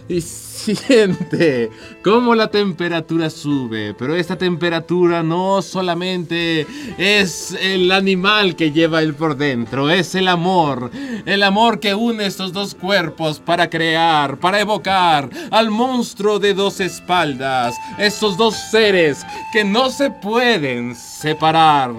Y 0.08 0.20
siente 0.20 1.72
cómo 2.04 2.36
la 2.36 2.50
temperatura 2.50 3.30
sube, 3.30 3.94
pero 3.94 4.16
esta 4.16 4.38
temperatura 4.38 5.24
no 5.24 5.62
solamente 5.62 6.68
es 6.98 7.58
el 7.62 7.92
animal 7.92 8.56
que 8.56 8.72
lleva 8.72 9.02
él 9.02 9.14
por 9.14 9.38
dentro, 9.38 9.90
es 9.90 10.16
el 10.16 10.28
amor, 10.28 10.92
el 11.26 11.44
amor 11.44 11.80
que 11.80 11.96
une 11.96 12.26
estos 12.26 12.54
dos 12.54 12.76
cuerpos 12.76 13.40
para 13.40 13.70
crear, 13.70 14.40
para 14.40 14.60
evocar 14.60 15.30
al 15.52 15.70
monstruo 15.70 16.40
de 16.40 16.54
dos 16.54 16.80
espaldas, 16.80 17.76
estos 17.98 18.38
dos 18.38 18.56
seres 18.72 19.26
que 19.52 19.64
no 19.64 19.90
se 19.90 20.12
pueden 20.12 20.96
separar 20.96 21.92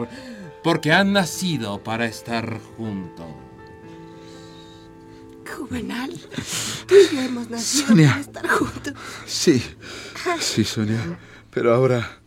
porque 0.62 0.92
han 0.92 1.12
nacido 1.12 1.82
para 1.82 2.06
estar 2.06 2.58
juntos. 2.76 3.43
Juvenal, 5.46 6.10
tú 6.86 6.94
y 6.94 7.14
yo 7.14 7.20
hemos 7.22 7.50
nacido 7.50 7.86
Sonia. 7.88 8.08
para 8.10 8.20
estar 8.20 8.48
juntos. 8.48 8.94
Sí, 9.26 9.62
sí, 10.40 10.64
Sonia. 10.64 11.18
Pero 11.50 11.74
ahora, 11.74 12.18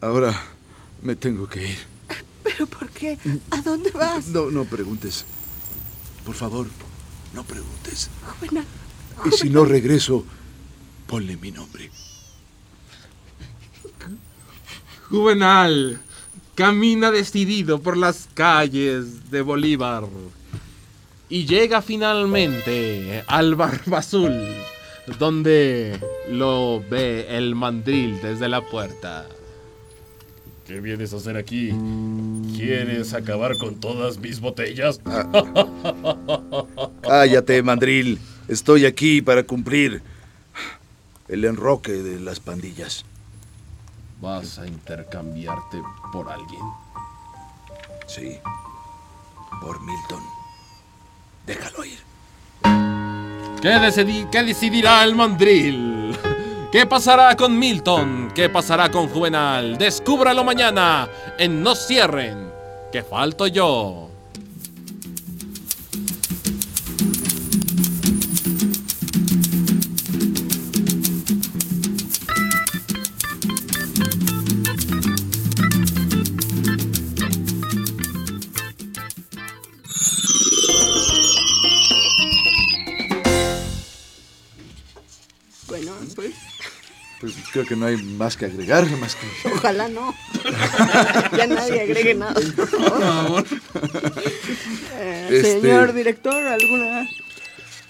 ahora 0.00 0.38
me 1.02 1.16
tengo 1.16 1.48
que 1.48 1.68
ir. 1.70 1.78
¿Pero 2.42 2.66
por 2.66 2.88
qué? 2.90 3.18
¿A 3.50 3.60
dónde 3.62 3.90
vas? 3.92 4.26
No, 4.28 4.50
no 4.50 4.64
preguntes. 4.64 5.24
Por 6.24 6.34
favor, 6.34 6.66
no 7.34 7.44
preguntes. 7.44 8.10
Juvenal, 8.38 8.64
Y 9.26 9.30
si 9.36 9.50
no 9.50 9.64
regreso, 9.64 10.24
ponle 11.06 11.36
mi 11.36 11.50
nombre. 11.52 11.90
Juvenal 15.08 16.00
camina 16.54 17.10
decidido 17.10 17.80
por 17.80 17.96
las 17.96 18.28
calles 18.34 19.30
de 19.30 19.40
Bolívar 19.42 20.04
y 21.30 21.46
llega 21.46 21.80
finalmente 21.80 23.22
al 23.28 23.54
Barba 23.54 23.98
Azul, 23.98 24.36
donde 25.18 25.98
lo 26.28 26.82
ve 26.90 27.26
el 27.30 27.54
mandril 27.54 28.20
desde 28.20 28.48
la 28.48 28.60
puerta. 28.60 29.26
¿Qué 30.66 30.80
vienes 30.80 31.12
a 31.14 31.16
hacer 31.16 31.36
aquí? 31.36 31.72
¿Quieres 32.56 33.14
acabar 33.14 33.56
con 33.58 33.76
todas 33.76 34.18
mis 34.18 34.40
botellas? 34.40 35.00
Cállate, 37.02 37.62
mandril. 37.62 38.18
Estoy 38.48 38.84
aquí 38.86 39.22
para 39.22 39.44
cumplir 39.44 40.02
el 41.28 41.44
enroque 41.44 41.92
de 41.92 42.18
las 42.20 42.40
pandillas. 42.40 43.04
¿Vas 44.20 44.58
a 44.58 44.66
intercambiarte 44.66 45.80
por 46.12 46.28
alguien? 46.28 46.62
Sí, 48.06 48.36
por 49.60 49.80
Milton. 49.80 50.39
Déjalo 51.50 51.84
ir. 51.84 51.98
¿Qué, 53.60 53.68
decidi- 53.70 54.30
qué 54.30 54.42
decidirá 54.44 55.02
el 55.02 55.16
mandril? 55.16 56.16
¿Qué 56.70 56.86
pasará 56.86 57.34
con 57.36 57.58
Milton? 57.58 58.30
¿Qué 58.32 58.48
pasará 58.48 58.88
con 58.88 59.08
Juvenal? 59.08 59.76
Descúbralo 59.76 60.44
mañana 60.44 61.08
en 61.36 61.60
No 61.60 61.74
Cierren, 61.74 62.52
que 62.92 63.02
falto 63.02 63.48
yo. 63.48 64.08
Creo 87.52 87.64
que 87.66 87.76
no 87.76 87.86
hay 87.86 87.96
más 87.96 88.36
que 88.36 88.46
agregar, 88.46 88.84
más 88.98 89.16
que... 89.16 89.26
ojalá 89.54 89.88
no. 89.88 90.14
ya 91.36 91.46
nadie 91.46 91.80
agregue 91.82 92.14
nada. 92.14 92.34
Por 92.34 92.68
favor. 92.68 93.44
Eh, 94.98 95.28
Este- 95.30 95.60
Señor 95.60 95.92
director, 95.92 96.46
¿alguna...? 96.46 97.06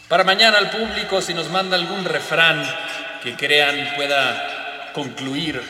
Para 0.08 0.24
mañana 0.24 0.58
al 0.58 0.70
público, 0.70 1.22
si 1.22 1.34
nos 1.34 1.50
manda 1.50 1.76
algún 1.76 2.04
refrán 2.04 2.62
que 3.22 3.36
crean 3.36 3.94
pueda 3.96 4.90
concluir, 4.92 5.60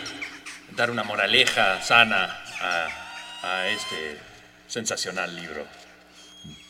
dar 0.76 0.90
una 0.90 1.02
moraleja 1.04 1.82
sana 1.82 2.38
a, 2.62 2.86
a 3.42 3.68
este 3.68 4.16
sensacional 4.66 5.36
libro. 5.36 5.66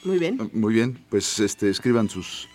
Muy 0.03 0.19
bien, 0.19 0.51
Muy 0.53 0.75
bien, 0.75 1.05
pues 1.11 1.39
este, 1.39 1.71
escriban 1.71 2.09
sus, 2.09 2.49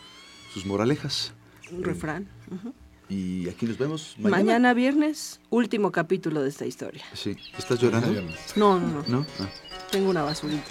sus 0.54 0.66
moralejas. 0.66 1.32
un 1.72 1.84
refrán. 1.84 2.28
Ujú. 2.52 2.74
Y 3.10 3.48
aquí 3.50 3.66
nos 3.68 3.78
vemos 3.78 4.16
mañana. 4.18 4.38
Mañana 4.44 4.74
viernes, 4.74 5.40
último 5.52 5.92
capítulo 5.92 6.42
de 6.42 6.50
esta 6.50 6.66
historia. 6.66 7.04
Sí. 7.14 7.36
¿Estás 7.58 7.80
llorando? 7.80 8.08
No, 8.56 8.80
no, 8.80 8.88
no. 8.88 9.04
¿No? 9.08 9.26
Ah, 9.40 9.48
Tengo 9.92 10.10
una 10.10 10.24
basurita. 10.24 10.64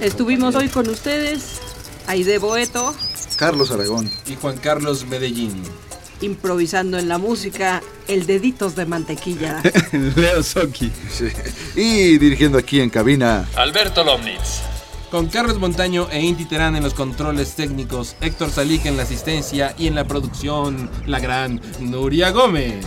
Estuvimos 0.00 0.54
hoy 0.54 0.68
con 0.68 0.88
ustedes, 0.88 1.60
Aide 2.06 2.38
Boeto, 2.38 2.94
Carlos 3.36 3.70
Aragón. 3.70 4.10
Y 4.26 4.36
Juan 4.36 4.56
Carlos 4.56 5.06
Medellín. 5.06 5.62
improvisando 6.22 6.98
en 6.98 7.08
la 7.08 7.18
música, 7.18 7.82
el 8.08 8.24
deditos 8.26 8.74
de 8.74 8.86
mantequilla. 8.86 9.60
Leo 10.16 10.42
Soki. 10.42 10.90
Sí. 11.10 11.26
Y 11.76 12.16
dirigiendo 12.18 12.56
aquí 12.58 12.80
en 12.80 12.88
cabina. 12.90 13.46
Alberto 13.56 14.02
Lomnitz. 14.04 14.62
Con 15.12 15.26
Carlos 15.26 15.58
Montaño 15.58 16.08
e 16.10 16.22
Inti 16.22 16.46
Terán 16.46 16.74
en 16.74 16.82
los 16.82 16.94
controles 16.94 17.54
técnicos, 17.54 18.16
Héctor 18.22 18.48
Salic 18.48 18.86
en 18.86 18.96
la 18.96 19.02
asistencia 19.02 19.74
y 19.76 19.86
en 19.86 19.94
la 19.94 20.06
producción, 20.06 20.90
la 21.04 21.20
gran 21.20 21.60
Nuria 21.80 22.30
Gómez. 22.30 22.86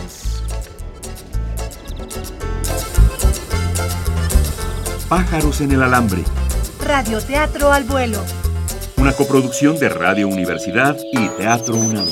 Pájaros 5.08 5.60
en 5.60 5.70
el 5.70 5.84
alambre. 5.84 6.24
Radioteatro 6.84 7.70
al 7.70 7.84
vuelo. 7.84 8.18
Una 8.96 9.12
coproducción 9.12 9.78
de 9.78 9.88
Radio 9.88 10.26
Universidad 10.26 10.98
y 11.12 11.28
Teatro 11.28 11.76
UNAM. 11.76 12.08